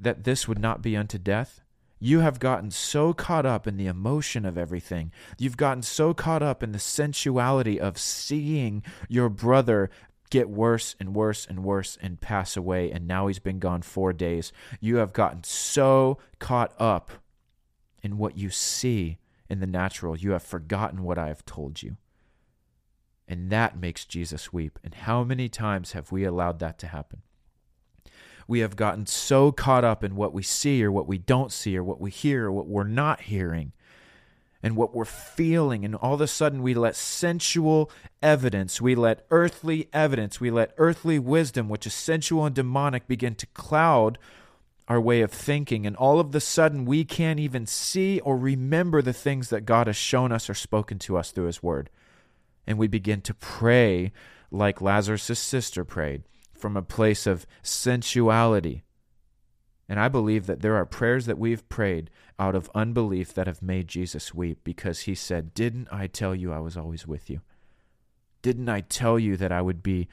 that 0.02 0.24
this 0.24 0.48
would 0.48 0.60
not 0.60 0.82
be 0.82 0.98
unto 0.98 1.18
death? 1.18 1.62
You 2.00 2.20
have 2.22 2.40
gotten 2.40 2.72
so 2.72 3.14
caught 3.14 3.46
up 3.46 3.68
in 3.68 3.78
the 3.78 3.86
emotion 3.86 4.44
of 4.46 4.58
everything. 4.58 5.12
You've 5.38 5.58
gotten 5.58 5.84
so 5.84 6.14
caught 6.14 6.42
up 6.42 6.64
in 6.64 6.72
the 6.72 6.80
sensuality 6.80 7.80
of 7.80 8.00
seeing 8.00 8.84
your 9.08 9.30
brother 9.30 9.92
get 10.32 10.50
worse 10.50 10.96
and 11.00 11.14
worse 11.14 11.46
and 11.46 11.64
worse 11.64 11.98
and 12.02 12.20
pass 12.20 12.58
away, 12.58 12.90
and 12.90 13.08
now 13.08 13.28
he's 13.28 13.38
been 13.40 13.60
gone 13.60 13.84
four 13.84 14.14
days. 14.14 14.52
You 14.80 14.96
have 14.96 15.14
gotten 15.14 15.44
so 15.44 16.18
caught 16.40 16.74
up 16.80 17.12
in 18.02 18.18
what 18.18 18.38
you 18.38 18.50
see 18.50 19.20
in 19.50 19.60
the 19.60 19.68
natural, 19.68 20.18
you 20.18 20.32
have 20.32 20.44
forgotten 20.44 21.04
what 21.04 21.18
I 21.18 21.28
have 21.28 21.46
told 21.46 21.84
you. 21.84 21.98
And 23.28 23.50
that 23.50 23.78
makes 23.78 24.06
Jesus 24.06 24.52
weep. 24.52 24.80
And 24.84 24.94
how 24.94 25.24
many 25.24 25.50
times 25.50 25.92
have 25.92 26.12
we 26.12 26.24
allowed 26.24 26.60
that 26.60 26.80
to 26.80 26.88
happen? 26.88 27.22
We 28.52 28.60
have 28.60 28.76
gotten 28.76 29.06
so 29.06 29.50
caught 29.54 29.86
up 29.86 30.04
in 30.04 30.14
what 30.14 30.34
we 30.34 30.44
see 30.44 30.84
or 30.84 30.92
what 30.92 31.08
we 31.08 31.18
don't 31.18 31.54
see 31.54 31.78
or 31.78 31.84
what 31.86 32.02
we 32.02 32.12
hear 32.12 32.48
or 32.48 32.52
what 32.52 32.68
we're 32.68 32.84
not 32.84 33.22
hearing 33.22 33.72
and 34.62 34.76
what 34.76 34.94
we're 34.94 35.06
feeling. 35.06 35.86
And 35.86 35.96
all 35.96 36.16
of 36.16 36.20
a 36.20 36.28
sudden, 36.28 36.62
we 36.62 36.74
let 36.74 36.98
sensual 36.98 37.90
evidence, 38.22 38.82
we 38.82 38.94
let 38.94 39.26
earthly 39.32 39.88
evidence, 39.94 40.42
we 40.42 40.52
let 40.52 40.74
earthly 40.78 41.18
wisdom, 41.18 41.70
which 41.70 41.88
is 41.88 41.94
sensual 41.94 42.46
and 42.46 42.54
demonic, 42.54 43.08
begin 43.08 43.36
to 43.36 43.48
cloud 43.48 44.18
our 44.90 45.00
way 45.00 45.22
of 45.22 45.32
thinking. 45.32 45.88
And 45.88 45.96
all 45.96 46.20
of 46.20 46.36
a 46.36 46.42
sudden, 46.42 46.84
we 46.84 47.06
can't 47.06 47.40
even 47.40 47.66
see 47.66 48.20
or 48.20 48.38
remember 48.38 49.02
the 49.02 49.14
things 49.14 49.50
that 49.50 49.66
God 49.66 49.88
has 49.88 49.96
shown 49.96 50.34
us 50.34 50.50
or 50.50 50.56
spoken 50.56 51.00
to 51.00 51.16
us 51.18 51.32
through 51.32 51.46
His 51.46 51.64
Word. 51.64 51.90
And 52.68 52.78
we 52.78 52.90
begin 52.90 53.22
to 53.22 53.34
pray 53.34 54.12
like 54.52 54.82
Lazarus' 54.82 55.40
sister 55.40 55.86
prayed 55.86 56.24
from 56.62 56.78
a 56.78 56.82
place 56.82 57.26
of 57.28 57.46
sensuality. 57.64 58.84
And 59.90 60.00
I 60.00 60.08
believe 60.08 60.46
that 60.46 60.62
there 60.62 60.76
are 60.76 60.86
prayers 60.86 61.26
that 61.26 61.38
we've 61.38 61.68
prayed 61.68 62.10
out 62.40 62.56
of 62.56 62.70
unbelief 62.74 63.34
that 63.34 63.48
have 63.48 63.62
made 63.62 63.88
Jesus 63.88 64.34
weep 64.34 64.60
because 64.64 65.02
he 65.02 65.16
said, 65.16 65.54
Didn't 65.54 65.90
I 65.92 66.08
tell 66.08 66.34
you 66.34 66.54
I 66.54 66.60
was 66.60 66.78
always 66.78 67.06
with 67.06 67.30
you? 67.30 67.42
Didn't 68.42 68.70
I 68.70 68.82
tell 68.82 69.20
you 69.20 69.36
that 69.38 69.52
I 69.52 69.62
would 69.62 69.84
be 69.84 70.08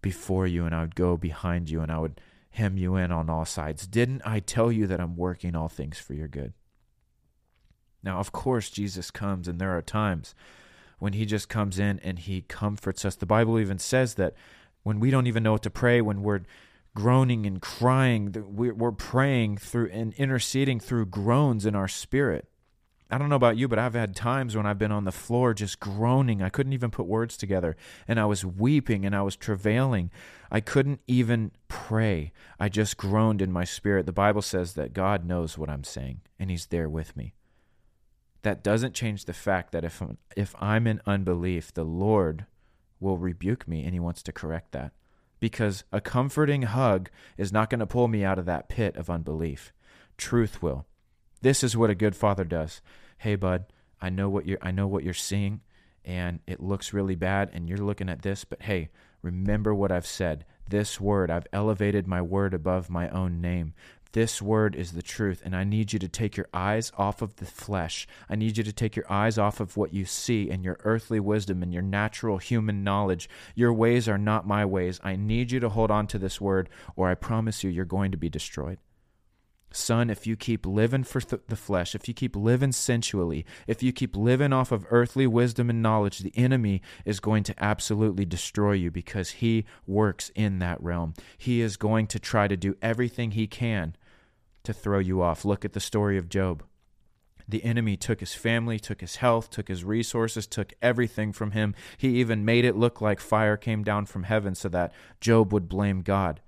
before 0.00 0.46
you 0.46 0.66
and 0.66 0.74
I 0.74 0.80
would 0.80 0.96
go 0.96 1.16
behind 1.16 1.70
you 1.70 1.80
and 1.80 1.92
I 1.92 1.98
would 1.98 2.20
hem 2.50 2.76
you 2.76 2.96
in 2.96 3.12
on 3.12 3.30
all 3.30 3.44
sides? 3.44 3.86
Didn't 3.86 4.22
I 4.24 4.40
tell 4.40 4.72
you 4.72 4.86
that 4.88 5.00
I'm 5.00 5.16
working 5.16 5.54
all 5.54 5.68
things 5.68 5.98
for 5.98 6.14
your 6.14 6.28
good? 6.28 6.52
Now, 8.02 8.18
of 8.18 8.32
course, 8.32 8.68
Jesus 8.68 9.10
comes, 9.10 9.46
and 9.46 9.60
there 9.60 9.76
are 9.76 9.82
times 9.82 10.34
when 10.98 11.12
he 11.12 11.24
just 11.24 11.48
comes 11.48 11.78
in 11.78 12.00
and 12.00 12.18
he 12.18 12.42
comforts 12.42 13.04
us. 13.04 13.14
The 13.14 13.26
Bible 13.26 13.58
even 13.58 13.78
says 13.78 14.14
that 14.14 14.34
when 14.82 15.00
we 15.00 15.10
don't 15.10 15.26
even 15.26 15.42
know 15.42 15.52
what 15.52 15.62
to 15.62 15.70
pray, 15.70 16.00
when 16.00 16.22
we're 16.22 16.42
groaning 16.94 17.46
and 17.46 17.60
crying, 17.60 18.34
we're 18.54 18.92
praying 18.92 19.56
through 19.56 19.90
and 19.90 20.12
interceding 20.14 20.80
through 20.80 21.06
groans 21.06 21.64
in 21.64 21.74
our 21.74 21.88
spirit. 21.88 22.48
I 23.12 23.18
don't 23.18 23.28
know 23.28 23.36
about 23.36 23.58
you, 23.58 23.68
but 23.68 23.78
I've 23.78 23.92
had 23.92 24.16
times 24.16 24.56
when 24.56 24.64
I've 24.64 24.78
been 24.78 24.90
on 24.90 25.04
the 25.04 25.12
floor 25.12 25.52
just 25.52 25.80
groaning. 25.80 26.40
I 26.40 26.48
couldn't 26.48 26.72
even 26.72 26.90
put 26.90 27.06
words 27.06 27.36
together. 27.36 27.76
And 28.08 28.18
I 28.18 28.24
was 28.24 28.42
weeping 28.42 29.04
and 29.04 29.14
I 29.14 29.20
was 29.20 29.36
travailing. 29.36 30.10
I 30.50 30.60
couldn't 30.60 31.00
even 31.06 31.52
pray. 31.68 32.32
I 32.58 32.70
just 32.70 32.96
groaned 32.96 33.42
in 33.42 33.52
my 33.52 33.64
spirit. 33.64 34.06
The 34.06 34.12
Bible 34.12 34.40
says 34.40 34.72
that 34.74 34.94
God 34.94 35.26
knows 35.26 35.58
what 35.58 35.68
I'm 35.68 35.84
saying 35.84 36.22
and 36.38 36.50
He's 36.50 36.66
there 36.66 36.88
with 36.88 37.14
me. 37.14 37.34
That 38.42 38.64
doesn't 38.64 38.94
change 38.94 39.26
the 39.26 39.34
fact 39.34 39.72
that 39.72 39.84
if, 39.84 40.02
if 40.34 40.54
I'm 40.58 40.86
in 40.86 41.02
unbelief, 41.04 41.72
the 41.72 41.84
Lord 41.84 42.46
will 43.02 43.18
rebuke 43.18 43.68
me 43.68 43.84
and 43.84 43.92
he 43.92 44.00
wants 44.00 44.22
to 44.22 44.32
correct 44.32 44.72
that. 44.72 44.92
Because 45.40 45.84
a 45.92 46.00
comforting 46.00 46.62
hug 46.62 47.10
is 47.36 47.52
not 47.52 47.68
going 47.68 47.80
to 47.80 47.86
pull 47.86 48.08
me 48.08 48.24
out 48.24 48.38
of 48.38 48.46
that 48.46 48.68
pit 48.68 48.96
of 48.96 49.10
unbelief. 49.10 49.72
Truth 50.16 50.62
will. 50.62 50.86
This 51.40 51.64
is 51.64 51.76
what 51.76 51.90
a 51.90 51.96
good 51.96 52.14
father 52.14 52.44
does. 52.44 52.80
Hey 53.18 53.34
bud, 53.34 53.66
I 54.00 54.08
know 54.08 54.28
what 54.28 54.46
you're 54.46 54.58
I 54.62 54.70
know 54.70 54.86
what 54.86 55.02
you're 55.02 55.14
seeing 55.14 55.60
and 56.04 56.40
it 56.46 56.60
looks 56.60 56.92
really 56.92 57.14
bad 57.14 57.50
and 57.52 57.68
you're 57.68 57.78
looking 57.78 58.08
at 58.08 58.22
this, 58.22 58.44
but 58.44 58.62
hey, 58.62 58.90
remember 59.22 59.74
what 59.74 59.92
I've 59.92 60.06
said. 60.06 60.44
This 60.68 61.00
word, 61.00 61.30
I've 61.30 61.46
elevated 61.52 62.06
my 62.06 62.22
word 62.22 62.54
above 62.54 62.88
my 62.88 63.08
own 63.10 63.40
name. 63.40 63.74
This 64.12 64.42
word 64.42 64.76
is 64.76 64.92
the 64.92 65.00
truth, 65.00 65.40
and 65.42 65.56
I 65.56 65.64
need 65.64 65.94
you 65.94 65.98
to 65.98 66.08
take 66.08 66.36
your 66.36 66.48
eyes 66.52 66.92
off 66.98 67.22
of 67.22 67.36
the 67.36 67.46
flesh. 67.46 68.06
I 68.28 68.36
need 68.36 68.58
you 68.58 68.64
to 68.64 68.72
take 68.72 68.94
your 68.94 69.10
eyes 69.10 69.38
off 69.38 69.58
of 69.58 69.78
what 69.78 69.94
you 69.94 70.04
see 70.04 70.50
and 70.50 70.62
your 70.62 70.78
earthly 70.84 71.18
wisdom 71.18 71.62
and 71.62 71.72
your 71.72 71.82
natural 71.82 72.36
human 72.36 72.84
knowledge. 72.84 73.30
Your 73.54 73.72
ways 73.72 74.10
are 74.10 74.18
not 74.18 74.46
my 74.46 74.66
ways. 74.66 75.00
I 75.02 75.16
need 75.16 75.50
you 75.50 75.60
to 75.60 75.70
hold 75.70 75.90
on 75.90 76.06
to 76.08 76.18
this 76.18 76.42
word, 76.42 76.68
or 76.94 77.08
I 77.08 77.14
promise 77.14 77.64
you, 77.64 77.70
you're 77.70 77.86
going 77.86 78.10
to 78.10 78.18
be 78.18 78.28
destroyed. 78.28 78.76
Son, 79.74 80.10
if 80.10 80.26
you 80.26 80.36
keep 80.36 80.66
living 80.66 81.04
for 81.04 81.22
th- 81.22 81.40
the 81.48 81.56
flesh, 81.56 81.94
if 81.94 82.06
you 82.06 82.12
keep 82.12 82.36
living 82.36 82.72
sensually, 82.72 83.46
if 83.66 83.82
you 83.82 83.92
keep 83.92 84.14
living 84.14 84.52
off 84.52 84.70
of 84.70 84.86
earthly 84.90 85.26
wisdom 85.26 85.70
and 85.70 85.82
knowledge, 85.82 86.18
the 86.18 86.36
enemy 86.36 86.82
is 87.06 87.20
going 87.20 87.42
to 87.44 87.54
absolutely 87.58 88.26
destroy 88.26 88.72
you 88.72 88.90
because 88.90 89.30
he 89.30 89.64
works 89.86 90.30
in 90.34 90.58
that 90.58 90.82
realm. 90.82 91.14
He 91.38 91.62
is 91.62 91.78
going 91.78 92.06
to 92.08 92.18
try 92.18 92.48
to 92.48 92.56
do 92.58 92.76
everything 92.82 93.30
he 93.30 93.46
can 93.46 93.96
to 94.64 94.72
throw 94.72 94.98
you 94.98 95.22
off. 95.22 95.44
Look 95.44 95.64
at 95.64 95.72
the 95.72 95.80
story 95.80 96.18
of 96.18 96.28
Job. 96.28 96.62
The 97.48 97.64
enemy 97.64 97.96
took 97.96 98.20
his 98.20 98.34
family, 98.34 98.78
took 98.78 99.00
his 99.00 99.16
health, 99.16 99.50
took 99.50 99.68
his 99.68 99.84
resources, 99.84 100.46
took 100.46 100.72
everything 100.80 101.32
from 101.32 101.50
him. 101.50 101.74
He 101.98 102.20
even 102.20 102.44
made 102.44 102.64
it 102.64 102.76
look 102.76 103.00
like 103.00 103.20
fire 103.20 103.56
came 103.56 103.82
down 103.82 104.06
from 104.06 104.22
heaven 104.22 104.54
so 104.54 104.68
that 104.70 104.92
Job 105.20 105.52
would 105.52 105.68
blame 105.68 106.02
God. 106.02 106.40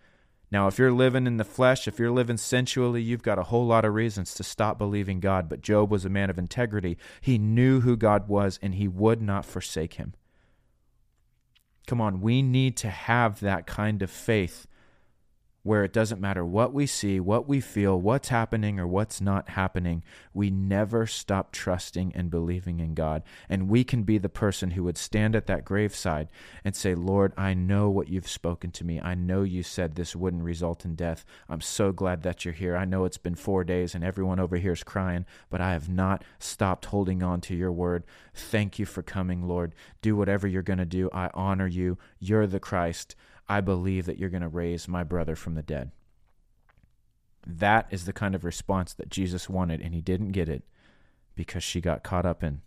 Now, 0.50 0.68
if 0.68 0.78
you're 0.78 0.92
living 0.92 1.26
in 1.26 1.36
the 1.36 1.44
flesh, 1.44 1.88
if 1.88 1.98
you're 1.98 2.12
living 2.12 2.36
sensually, 2.36 3.02
you've 3.02 3.22
got 3.24 3.40
a 3.40 3.44
whole 3.44 3.66
lot 3.66 3.84
of 3.84 3.92
reasons 3.92 4.34
to 4.34 4.44
stop 4.44 4.78
believing 4.78 5.18
God. 5.18 5.48
But 5.48 5.62
Job 5.62 5.90
was 5.90 6.04
a 6.04 6.10
man 6.10 6.30
of 6.30 6.38
integrity. 6.38 6.96
He 7.20 7.38
knew 7.38 7.80
who 7.80 7.96
God 7.96 8.28
was 8.28 8.58
and 8.62 8.76
he 8.76 8.86
would 8.86 9.20
not 9.20 9.44
forsake 9.44 9.94
him. 9.94 10.14
Come 11.86 12.00
on, 12.00 12.20
we 12.20 12.40
need 12.40 12.76
to 12.78 12.88
have 12.88 13.40
that 13.40 13.66
kind 13.66 14.00
of 14.00 14.10
faith 14.10 14.66
where 15.64 15.82
it 15.82 15.92
doesn't 15.94 16.20
matter 16.20 16.44
what 16.44 16.72
we 16.74 16.86
see, 16.86 17.18
what 17.18 17.48
we 17.48 17.58
feel, 17.58 17.98
what's 17.98 18.28
happening 18.28 18.78
or 18.78 18.86
what's 18.86 19.20
not 19.20 19.48
happening. 19.48 20.02
We 20.34 20.50
never 20.50 21.06
stop 21.06 21.52
trusting 21.52 22.12
and 22.14 22.30
believing 22.30 22.80
in 22.80 22.94
God. 22.94 23.22
And 23.48 23.68
we 23.68 23.82
can 23.82 24.02
be 24.02 24.18
the 24.18 24.28
person 24.28 24.72
who 24.72 24.84
would 24.84 24.98
stand 24.98 25.34
at 25.34 25.46
that 25.46 25.64
graveside 25.64 26.28
and 26.64 26.76
say, 26.76 26.94
Lord, 26.94 27.32
I 27.38 27.54
know 27.54 27.88
what 27.88 28.08
you've 28.08 28.28
spoken 28.28 28.72
to 28.72 28.84
me. 28.84 29.00
I 29.00 29.14
know 29.14 29.42
you 29.42 29.62
said 29.62 29.94
this 29.94 30.14
wouldn't 30.14 30.44
result 30.44 30.84
in 30.84 30.94
death. 30.94 31.24
I'm 31.48 31.62
so 31.62 31.92
glad 31.92 32.22
that 32.22 32.44
you're 32.44 32.52
here. 32.52 32.76
I 32.76 32.84
know 32.84 33.06
it's 33.06 33.18
been 33.18 33.34
four 33.34 33.64
days 33.64 33.94
and 33.94 34.04
everyone 34.04 34.38
over 34.38 34.56
here 34.56 34.72
is 34.72 34.84
crying, 34.84 35.24
but 35.48 35.62
I 35.62 35.72
have 35.72 35.88
not 35.88 36.24
stopped 36.38 36.84
holding 36.86 37.22
on 37.22 37.40
to 37.40 37.54
your 37.56 37.72
word. 37.72 38.04
Thank 38.34 38.78
you 38.78 38.84
for 38.84 39.02
coming, 39.02 39.48
Lord. 39.48 39.74
Do 40.02 40.14
whatever 40.14 40.46
you're 40.46 40.62
going 40.62 40.78
to 40.78 40.84
do. 40.84 41.08
I 41.10 41.30
honor 41.32 41.66
you. 41.66 41.96
You're 42.20 42.46
the 42.46 42.60
Christ. 42.60 43.16
I 43.48 43.60
believe 43.60 44.06
that 44.06 44.18
you're 44.18 44.30
going 44.30 44.42
to 44.42 44.48
raise 44.48 44.88
my 44.88 45.04
brother 45.04 45.36
from 45.36 45.54
the 45.54 45.62
dead. 45.62 45.90
That 47.46 47.86
is 47.90 48.06
the 48.06 48.12
kind 48.12 48.34
of 48.34 48.44
response 48.44 48.94
that 48.94 49.10
Jesus 49.10 49.48
wanted, 49.50 49.80
and 49.80 49.94
he 49.94 50.00
didn't 50.00 50.32
get 50.32 50.48
it 50.48 50.62
because 51.34 51.62
she 51.62 51.80
got 51.80 52.02
caught 52.02 52.24
up 52.24 52.42
in 52.42 52.62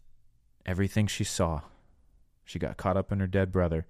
everything 0.65 1.07
she 1.07 1.23
saw. 1.23 1.61
She 2.45 2.59
got 2.59 2.77
caught 2.77 2.97
up 2.97 3.11
in 3.11 3.19
her 3.19 3.27
dead 3.27 3.51
brother, 3.51 3.87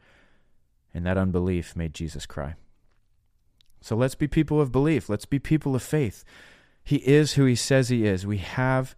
and 0.93 1.05
that 1.05 1.17
unbelief 1.17 1.75
made 1.75 1.93
Jesus 1.93 2.25
cry. 2.25 2.55
So 3.81 3.95
let's 3.95 4.15
be 4.15 4.27
people 4.27 4.61
of 4.61 4.71
belief. 4.71 5.09
Let's 5.09 5.25
be 5.25 5.39
people 5.39 5.75
of 5.75 5.83
faith. 5.83 6.23
He 6.83 6.97
is 6.97 7.33
who 7.33 7.45
he 7.45 7.55
says 7.55 7.89
he 7.89 8.05
is. 8.05 8.25
We 8.25 8.37
have 8.37 8.95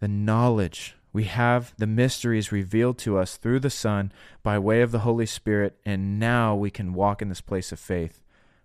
the 0.00 0.08
knowledge 0.08 0.96
we 1.14 1.24
have 1.24 1.72
the 1.78 1.86
mysteries 1.86 2.50
revealed 2.50 2.98
to 2.98 3.16
us 3.16 3.36
through 3.36 3.60
the 3.60 3.70
Son 3.70 4.12
by 4.42 4.58
way 4.58 4.82
of 4.82 4.90
the 4.90 4.98
Holy 4.98 5.26
Spirit, 5.26 5.78
and 5.86 6.18
now 6.18 6.56
we 6.56 6.72
can 6.72 6.92
walk 6.92 7.22
in 7.22 7.28
this 7.28 7.40
place 7.40 7.70
of 7.70 7.78
faith 7.78 8.20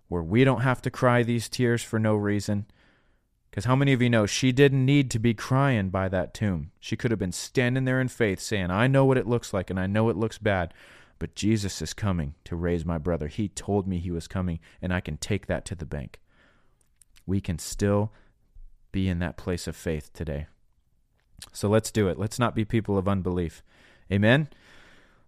where 0.08 0.22
we 0.22 0.42
don't 0.42 0.62
have 0.62 0.82
to 0.82 0.90
cry 0.90 1.22
these 1.22 1.48
tears 1.48 1.84
for 1.84 2.00
no 2.00 2.16
reason. 2.16 2.66
Because 3.48 3.66
how 3.66 3.76
many 3.76 3.92
of 3.92 4.02
you 4.02 4.10
know 4.10 4.26
she 4.26 4.50
didn't 4.50 4.84
need 4.84 5.12
to 5.12 5.20
be 5.20 5.32
crying 5.32 5.90
by 5.90 6.08
that 6.08 6.34
tomb? 6.34 6.72
She 6.80 6.96
could 6.96 7.12
have 7.12 7.20
been 7.20 7.30
standing 7.30 7.84
there 7.84 8.00
in 8.00 8.08
faith 8.08 8.40
saying, 8.40 8.72
I 8.72 8.88
know 8.88 9.04
what 9.04 9.18
it 9.18 9.28
looks 9.28 9.54
like 9.54 9.70
and 9.70 9.78
I 9.78 9.86
know 9.86 10.08
it 10.08 10.16
looks 10.16 10.38
bad, 10.38 10.74
but 11.20 11.36
Jesus 11.36 11.80
is 11.80 11.94
coming 11.94 12.34
to 12.42 12.56
raise 12.56 12.84
my 12.84 12.98
brother. 12.98 13.28
He 13.28 13.48
told 13.48 13.86
me 13.86 13.98
he 13.98 14.10
was 14.10 14.26
coming, 14.26 14.58
and 14.82 14.92
I 14.92 15.00
can 15.00 15.18
take 15.18 15.46
that 15.46 15.64
to 15.66 15.76
the 15.76 15.86
bank. 15.86 16.18
We 17.26 17.40
can 17.40 17.60
still 17.60 18.12
be 18.90 19.08
in 19.08 19.20
that 19.20 19.36
place 19.36 19.68
of 19.68 19.76
faith 19.76 20.12
today. 20.12 20.48
So 21.52 21.68
let's 21.68 21.90
do 21.90 22.08
it. 22.08 22.18
Let's 22.18 22.38
not 22.38 22.54
be 22.54 22.64
people 22.64 22.98
of 22.98 23.08
unbelief. 23.08 23.62
Amen. 24.12 24.48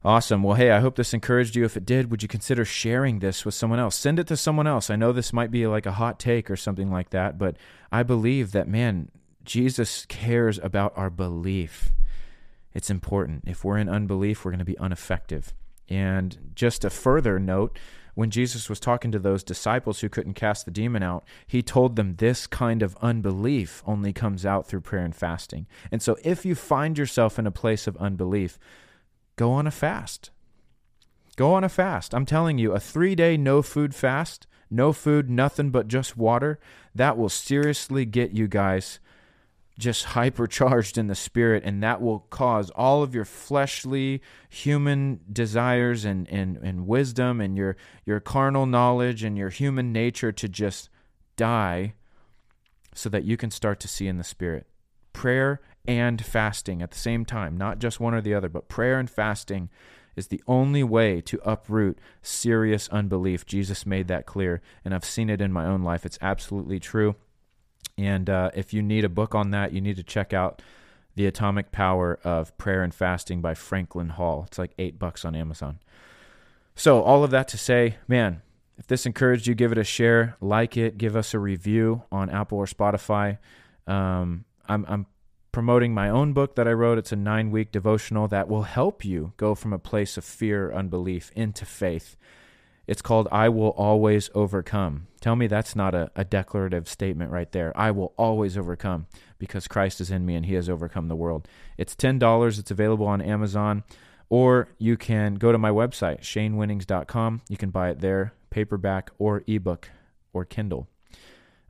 Awesome. 0.05 0.43
Well, 0.43 0.57
hey, 0.57 0.73
I 0.73 0.81
hope 0.81 0.97
this 0.97 1.15
encouraged 1.15 1.55
you. 1.55 1.65
If 1.65 1.77
it 1.77 1.87
did, 1.87 2.11
would 2.11 2.23
you 2.23 2.29
consider 2.29 2.65
sharing 2.65 3.21
this 3.21 3.45
with 3.45 3.55
someone 3.55 3.79
else? 3.79 3.95
Send 3.95 4.19
it 4.19 4.27
to 4.27 4.37
someone 4.37 4.67
else. 4.67 4.91
I 4.91 4.97
know 4.97 5.13
this 5.13 5.33
might 5.33 5.53
be 5.53 5.67
like 5.69 5.87
a 5.87 5.93
hot 5.93 6.19
take 6.19 6.51
or 6.51 6.57
something 6.57 6.91
like 6.91 7.11
that, 7.11 7.39
but 7.39 7.57
I 7.93 8.03
believe 8.03 8.51
that, 8.51 8.67
man, 8.67 9.11
Jesus 9.45 10.05
cares 10.07 10.59
about 10.59 10.93
our 10.97 11.11
belief. 11.11 11.93
It's 12.75 12.91
important. 12.91 13.45
If 13.47 13.65
we're 13.65 13.79
in 13.79 13.89
unbelief, 13.89 14.45
we're 14.45 14.51
going 14.51 14.59
to 14.59 14.65
be 14.65 14.77
ineffective. 14.81 15.53
And 15.89 16.53
just 16.55 16.85
a 16.85 16.91
further 16.91 17.39
note, 17.39 17.79
when 18.15 18.31
Jesus 18.31 18.69
was 18.69 18.79
talking 18.79 19.11
to 19.13 19.19
those 19.19 19.43
disciples 19.43 20.01
who 20.01 20.09
couldn't 20.09 20.35
cast 20.35 20.65
the 20.65 20.71
demon 20.71 21.03
out, 21.03 21.25
he 21.47 21.63
told 21.63 21.97
them 21.97 22.17
this 22.17 22.47
kind 22.47 22.83
of 22.83 22.97
unbelief 23.01 23.83
only 23.87 24.13
comes 24.13 24.45
out 24.45 24.67
through 24.67 24.83
prayer 24.83 25.05
and 25.05 25.17
fasting. 25.17 25.67
And 25.91 26.03
so 26.03 26.17
if 26.23 26.45
you 26.45 26.55
find 26.55 26.99
yourself 26.99 27.39
in 27.39 27.47
a 27.47 27.51
place 27.51 27.87
of 27.87 27.97
unbelief, 27.97 28.59
go 29.37 29.53
on 29.53 29.67
a 29.67 29.71
fast. 29.71 30.31
Go 31.37 31.55
on 31.55 31.65
a 31.65 31.69
fast. 31.69 32.15
I'm 32.15 32.27
telling 32.27 32.59
you, 32.59 32.73
a 32.73 32.81
three 32.81 33.15
day 33.15 33.39
no 33.39 33.63
food 33.63 33.95
fast, 33.95 34.47
no 34.71 34.93
food, 34.93 35.31
nothing 35.31 35.71
but 35.71 35.89
just 35.89 36.17
water, 36.17 36.59
that 36.95 37.17
will 37.17 37.31
seriously 37.31 38.05
get 38.05 38.33
you 38.33 38.47
guys 38.47 39.01
just 39.83 40.07
hypercharged 40.07 40.97
in 40.97 41.09
the 41.09 41.15
spirit 41.15 41.65
and 41.67 41.83
that 41.83 42.01
will 42.01 42.21
cause 42.31 42.71
all 42.71 43.03
of 43.03 43.15
your 43.15 43.25
fleshly 43.25 44.23
human 44.49 45.21
desires 45.31 46.05
and, 46.05 46.29
and, 46.31 46.57
and 46.59 46.87
wisdom 46.87 47.41
and 47.41 47.57
your 47.57 47.77
your 48.07 48.21
carnal 48.21 48.65
knowledge 48.65 49.25
and 49.25 49.37
your 49.37 49.51
human 49.51 49.93
nature 49.93 50.31
to 50.31 50.49
just 50.49 50.89
die 51.37 51.95
so 52.95 53.09
that 53.09 53.25
you 53.25 53.37
can 53.37 53.51
start 53.51 53.81
to 53.81 53.89
see 53.89 54.07
in 54.07 54.19
the 54.19 54.25
spirit. 54.25 54.67
Prayer 55.13 55.61
and 55.87 56.25
fasting 56.25 56.81
at 56.81 56.93
the 56.93 56.99
same 56.99 57.25
time 57.25 57.57
not 57.57 57.81
just 57.81 57.99
one 57.99 58.15
or 58.15 58.21
the 58.21 58.35
other 58.35 58.49
but 58.49 58.69
prayer 58.69 59.01
and 59.01 59.11
fasting 59.11 59.69
is 60.15 60.29
the 60.29 60.43
only 60.47 60.85
way 60.85 61.21
to 61.21 61.41
uproot 61.45 61.99
serious 62.23 62.89
unbelief. 62.91 63.45
Jesus 63.45 63.85
made 63.85 64.07
that 64.07 64.27
clear 64.27 64.63
and 64.85 64.95
i've 64.95 65.05
seen 65.05 65.29
it 65.29 65.41
in 65.41 65.53
my 65.53 65.67
own 65.67 65.83
life. 65.83 66.07
It's 66.07 66.19
absolutely 66.23 66.79
true 66.79 67.17
and 67.99 68.29
uh, 68.29 68.51
if 68.55 68.73
you 68.73 68.83
need 68.83 69.05
a 69.05 69.09
book 69.09 69.35
on 69.35 69.51
that, 69.51 69.73
you 69.73 69.81
need 69.81 69.97
to 69.97 70.03
check 70.03 70.33
out 70.33 70.63
The 71.15 71.27
Atomic 71.27 71.73
Power 71.73 72.19
of 72.25 72.57
Prayer 72.59 72.83
and 72.83 72.95
Fasting 72.95 73.41
by 73.41 73.55
Franklin 73.55 74.11
Hall. 74.11 74.45
It's 74.47 74.59
like 74.59 74.73
eight 74.79 74.99
bucks 74.99 75.25
on 75.25 75.35
Amazon. 75.35 75.79
So, 76.75 77.03
all 77.03 77.23
of 77.23 77.31
that 77.31 77.49
to 77.49 77.59
say, 77.59 77.97
man, 78.09 78.41
if 78.79 78.87
this 78.87 79.05
encouraged 79.05 79.47
you, 79.47 79.55
give 79.55 79.73
it 79.73 79.79
a 79.79 79.85
share, 79.85 80.37
like 80.41 80.77
it, 80.77 80.97
give 80.97 81.15
us 81.15 81.35
a 81.35 81.39
review 81.39 82.03
on 82.11 82.31
Apple 82.31 82.59
or 82.59 82.67
Spotify. 82.67 83.39
Um, 83.87 84.45
I'm, 84.67 84.87
I'm 84.89 85.07
promoting 85.53 85.93
my 85.93 86.09
own 86.09 86.33
book 86.33 86.57
that 86.57 86.67
I 86.67 86.73
wrote. 86.73 86.99
It's 86.99 87.13
a 87.13 87.17
nine 87.17 87.51
week 87.51 87.71
devotional 87.71 88.27
that 88.29 88.49
will 88.49 88.63
help 88.63 89.05
you 89.05 89.35
go 89.37 89.55
from 89.55 89.73
a 89.73 89.79
place 89.79 90.17
of 90.17 90.25
fear, 90.25 90.73
unbelief 90.73 91.31
into 91.37 91.67
faith. 91.67 92.17
It's 92.87 93.03
called 93.03 93.29
I 93.31 93.49
Will 93.49 93.71
Always 93.71 94.29
Overcome. 94.35 95.07
Tell 95.21 95.37
me 95.37 95.47
that's 95.47 95.77
not 95.77 95.95
a, 95.95 96.11
a 96.17 96.25
declarative 96.25 96.89
statement 96.89 97.31
right 97.31 97.51
there. 97.53 97.73
I 97.77 97.93
will 97.93 98.13
always 98.17 98.59
overcome 98.59 99.07
because 99.39 99.69
Christ 99.69 100.01
is 100.01 100.11
in 100.11 100.27
me 100.27 100.35
and 100.35 100.47
he 100.47 100.55
has 100.55 100.69
overcome 100.69 101.09
the 101.09 101.17
world. 101.17 101.47
It's 101.79 101.95
$10. 101.95 102.59
It's 102.59 102.71
available 102.71 103.07
on 103.07 103.21
Amazon. 103.21 103.85
Or 104.29 104.69
you 104.79 104.97
can 104.97 105.35
go 105.35 105.53
to 105.53 105.59
my 105.59 105.71
website, 105.71 106.21
shanewinnings.com. 106.21 107.43
You 107.49 107.57
can 107.57 107.71
buy 107.71 107.91
it 107.91 108.01
there, 108.01 108.33
paperback 108.51 109.11
or 109.19 109.45
ebook 109.47 109.91
or 110.33 110.45
Kindle. 110.45 110.89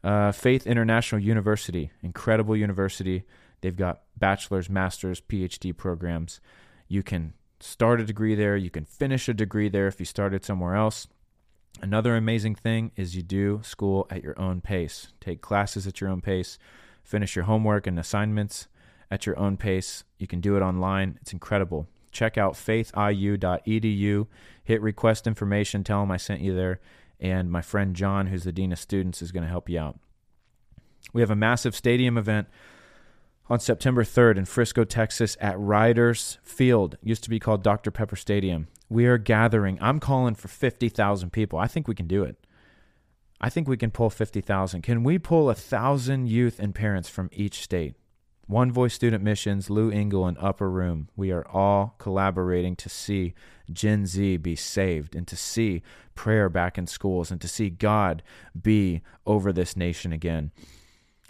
Uh, 0.05 0.33
Faith 0.33 0.67
International 0.67 1.21
University, 1.21 1.91
incredible 2.03 2.57
university. 2.57 3.25
They've 3.61 3.77
got 3.77 4.03
bachelor's, 4.17 4.71
master's, 4.71 5.21
PhD 5.21 5.77
programs. 5.77 6.41
You 6.89 7.03
can 7.03 7.35
start 7.63 8.01
a 8.01 8.05
degree 8.05 8.35
there. 8.35 8.57
You 8.57 8.71
can 8.71 8.85
finish 8.85 9.29
a 9.29 9.35
degree 9.35 9.69
there 9.69 9.87
if 9.87 10.01
you 10.01 10.07
started 10.07 10.45
somewhere 10.45 10.75
else. 10.75 11.07
Another 11.81 12.17
amazing 12.17 12.55
thing 12.57 12.93
is 12.97 13.17
you 13.17 13.23
do 13.23 13.61
school 13.63 14.07
at 14.11 14.23
your 14.23 14.39
own 14.39 14.61
pace. 14.61 15.09
Take 15.21 15.41
classes 15.41 15.87
at 15.87 16.01
your 16.01 16.11
own 16.11 16.21
pace, 16.21 16.59
finish 17.03 17.35
your 17.35 17.47
homework 17.47 17.87
and 17.87 17.99
assignments 17.99 18.69
at 19.11 19.27
your 19.27 19.39
own 19.39 19.57
pace. 19.57 20.05
You 20.19 20.27
can 20.27 20.41
do 20.41 20.57
it 20.57 20.63
online. 20.63 21.19
It's 21.21 21.33
incredible. 21.33 21.89
Check 22.11 22.37
out 22.37 22.55
faithiu.edu, 22.55 24.27
hit 24.65 24.83
request 24.83 25.27
information, 25.27 25.83
tell 25.83 26.01
them 26.01 26.11
I 26.11 26.19
sent 26.19 26.43
you 26.43 26.55
there, 26.55 26.79
and 27.19 27.51
my 27.51 27.63
friend 27.63 27.97
John, 27.97 28.27
who's 28.27 28.45
the 28.45 28.53
Dean 28.53 28.73
of 28.73 28.79
Students, 28.79 29.23
is 29.23 29.33
going 29.33 29.45
to 29.45 29.49
help 29.49 29.71
you 29.71 29.79
out. 29.79 29.99
We 31.15 31.23
have 31.23 31.31
a 31.31 31.37
massive 31.37 31.75
stadium 31.75 32.19
event 32.19 32.49
on 33.53 33.61
September 33.61 34.03
3rd 34.03 34.39
in 34.39 34.45
Frisco, 34.47 34.83
Texas 34.83 35.37
at 35.39 35.61
Riders 35.61 36.39
Field. 36.43 36.97
Used 37.03 37.23
to 37.25 37.29
be 37.29 37.39
called 37.39 37.63
Dr. 37.63 37.91
Pepper 37.91 38.17
Stadium. 38.17 38.67
We 38.89 39.05
are 39.05 39.19
gathering. 39.19 39.77
I'm 39.83 40.01
calling 40.01 40.35
for 40.35 40.49
50,000 40.49 41.31
people. 41.31 41.59
I 41.59 41.67
think 41.67 41.87
we 41.87 41.95
can 41.95 42.07
do 42.07 42.25
it. 42.25 42.47
I 43.43 43.51
think 43.51 43.69
we 43.69 43.77
can 43.77 43.91
pull 43.91 44.09
50,000. 44.09 44.81
Can 44.81 45.05
we 45.05 45.19
pull 45.19 45.51
a 45.51 45.53
1,000 45.53 46.31
youth 46.31 46.59
and 46.59 46.75
parents 46.75 47.11
from 47.11 47.29
each 47.31 47.61
state? 47.61 47.95
One 48.47 48.73
Voice 48.73 48.95
Student 48.95 49.23
Missions, 49.23 49.69
Lou 49.69 49.91
Engle, 49.91 50.27
and 50.27 50.39
Upper 50.41 50.71
Room. 50.71 51.11
We 51.15 51.31
are 51.31 51.47
all 51.47 51.95
collaborating 51.99 52.75
to 52.77 52.89
see 52.89 53.35
Gen 53.71 54.07
Z 54.07 54.39
be 54.39 54.57
saved 54.57 55.15
and 55.15 55.29
to 55.29 55.37
see 55.37 55.83
prayer 56.15 56.49
back 56.49 56.79
in 56.79 56.87
schools 56.87 57.31
and 57.31 57.39
to 57.43 57.49
see 57.49 57.69
God 57.69 58.23
be 58.59 59.03
over 59.27 59.53
this 59.53 59.77
nation 59.77 60.11
again 60.11 60.53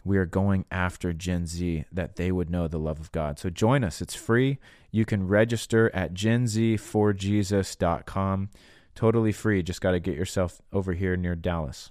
we 0.04 0.18
are 0.18 0.26
going 0.26 0.64
after 0.70 1.12
Gen 1.12 1.46
Z 1.46 1.84
that 1.92 2.16
they 2.16 2.32
would 2.32 2.50
know 2.50 2.66
the 2.66 2.78
love 2.78 2.98
of 3.00 3.12
God. 3.12 3.38
So 3.38 3.50
join 3.50 3.84
us. 3.84 4.02
It's 4.02 4.14
free. 4.14 4.58
You 4.90 5.04
can 5.04 5.28
register 5.28 5.90
at 5.94 6.14
genz4jesus.com. 6.14 8.50
Totally 8.94 9.32
free. 9.32 9.62
Just 9.62 9.80
got 9.80 9.92
to 9.92 10.00
get 10.00 10.16
yourself 10.16 10.60
over 10.72 10.92
here 10.92 11.16
near 11.16 11.34
Dallas. 11.34 11.90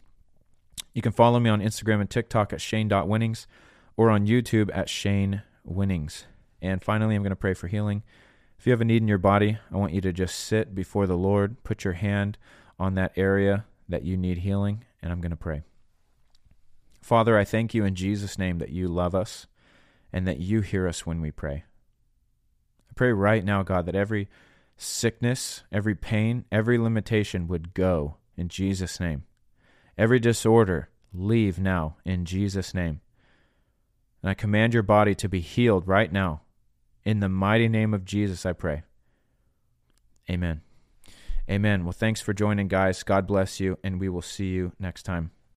You 0.94 1.02
can 1.02 1.14
follow 1.14 1.40
me 1.40 1.50
on 1.50 1.62
Instagram 1.62 2.02
and 2.02 2.10
TikTok 2.10 2.54
at 2.54 2.62
shane.winnings 2.62 3.48
or 3.96 4.10
on 4.10 4.28
YouTube 4.28 4.70
at 4.74 4.90
Shane 4.90 5.44
Winnings. 5.64 6.26
And 6.62 6.84
finally, 6.84 7.16
I'm 7.16 7.24
going 7.24 7.32
to 7.32 7.36
pray 7.36 7.54
for 7.54 7.68
healing. 7.68 8.04
If 8.60 8.68
you 8.68 8.72
have 8.72 8.82
a 8.82 8.86
need 8.86 9.02
in 9.02 9.08
your 9.08 9.18
body, 9.18 9.58
I 9.72 9.78
want 9.78 9.94
you 9.94 10.02
to 10.02 10.14
just 10.14 10.38
sit 10.38 10.76
before 10.76 11.08
the 11.08 11.18
Lord, 11.18 11.64
put 11.64 11.84
your 11.84 11.94
hand 11.94 12.38
on 12.78 12.94
that 12.96 13.14
area 13.16 13.66
that 13.90 14.04
you 14.04 14.18
need 14.18 14.40
healing, 14.40 14.84
and 15.02 15.12
I'm 15.12 15.22
going 15.22 15.32
to 15.32 15.38
pray. 15.38 15.64
Father, 17.02 17.38
I 17.38 17.44
thank 17.44 17.74
you 17.74 17.84
in 17.84 17.96
Jesus' 17.96 18.38
name 18.38 18.60
that 18.60 18.70
you 18.70 18.88
love 18.88 19.16
us 19.16 19.48
and 20.14 20.28
that 20.28 20.40
you 20.40 20.62
hear 20.62 20.88
us 20.88 21.06
when 21.06 21.22
we 21.22 21.32
pray. 21.32 21.64
I 22.90 22.94
pray 22.96 23.12
right 23.12 23.44
now, 23.44 23.64
God, 23.64 23.86
that 23.88 23.96
every 23.96 24.30
sickness, 24.78 25.64
every 25.72 25.96
pain, 25.96 26.46
every 26.52 26.78
limitation 26.78 27.48
would 27.48 27.74
go 27.74 28.18
in 28.38 28.50
Jesus' 28.50 29.00
name. 29.00 29.24
Every 29.98 30.20
disorder, 30.20 30.90
leave 31.14 31.60
now 31.60 31.98
in 32.06 32.26
Jesus' 32.26 32.74
name. 32.74 33.02
And 34.22 34.30
I 34.30 34.34
command 34.34 34.74
your 34.74 34.84
body 34.84 35.16
to 35.16 35.30
be 35.30 35.40
healed 35.40 35.88
right 35.88 36.12
now. 36.12 36.42
In 37.04 37.20
the 37.20 37.30
mighty 37.30 37.68
name 37.68 37.94
of 37.94 38.06
Jesus, 38.06 38.46
I 38.46 38.54
pray. 38.54 38.84
Amen. 40.30 40.62
Amen. 41.50 41.84
Well, 41.84 41.92
thanks 41.92 42.22
for 42.22 42.34
joining, 42.34 42.68
guys. 42.68 43.04
God 43.04 43.26
bless 43.26 43.60
you, 43.60 43.78
and 43.84 44.00
we 44.00 44.08
will 44.08 44.22
see 44.22 44.50
you 44.50 44.74
next 44.80 45.04
time. 45.04 45.32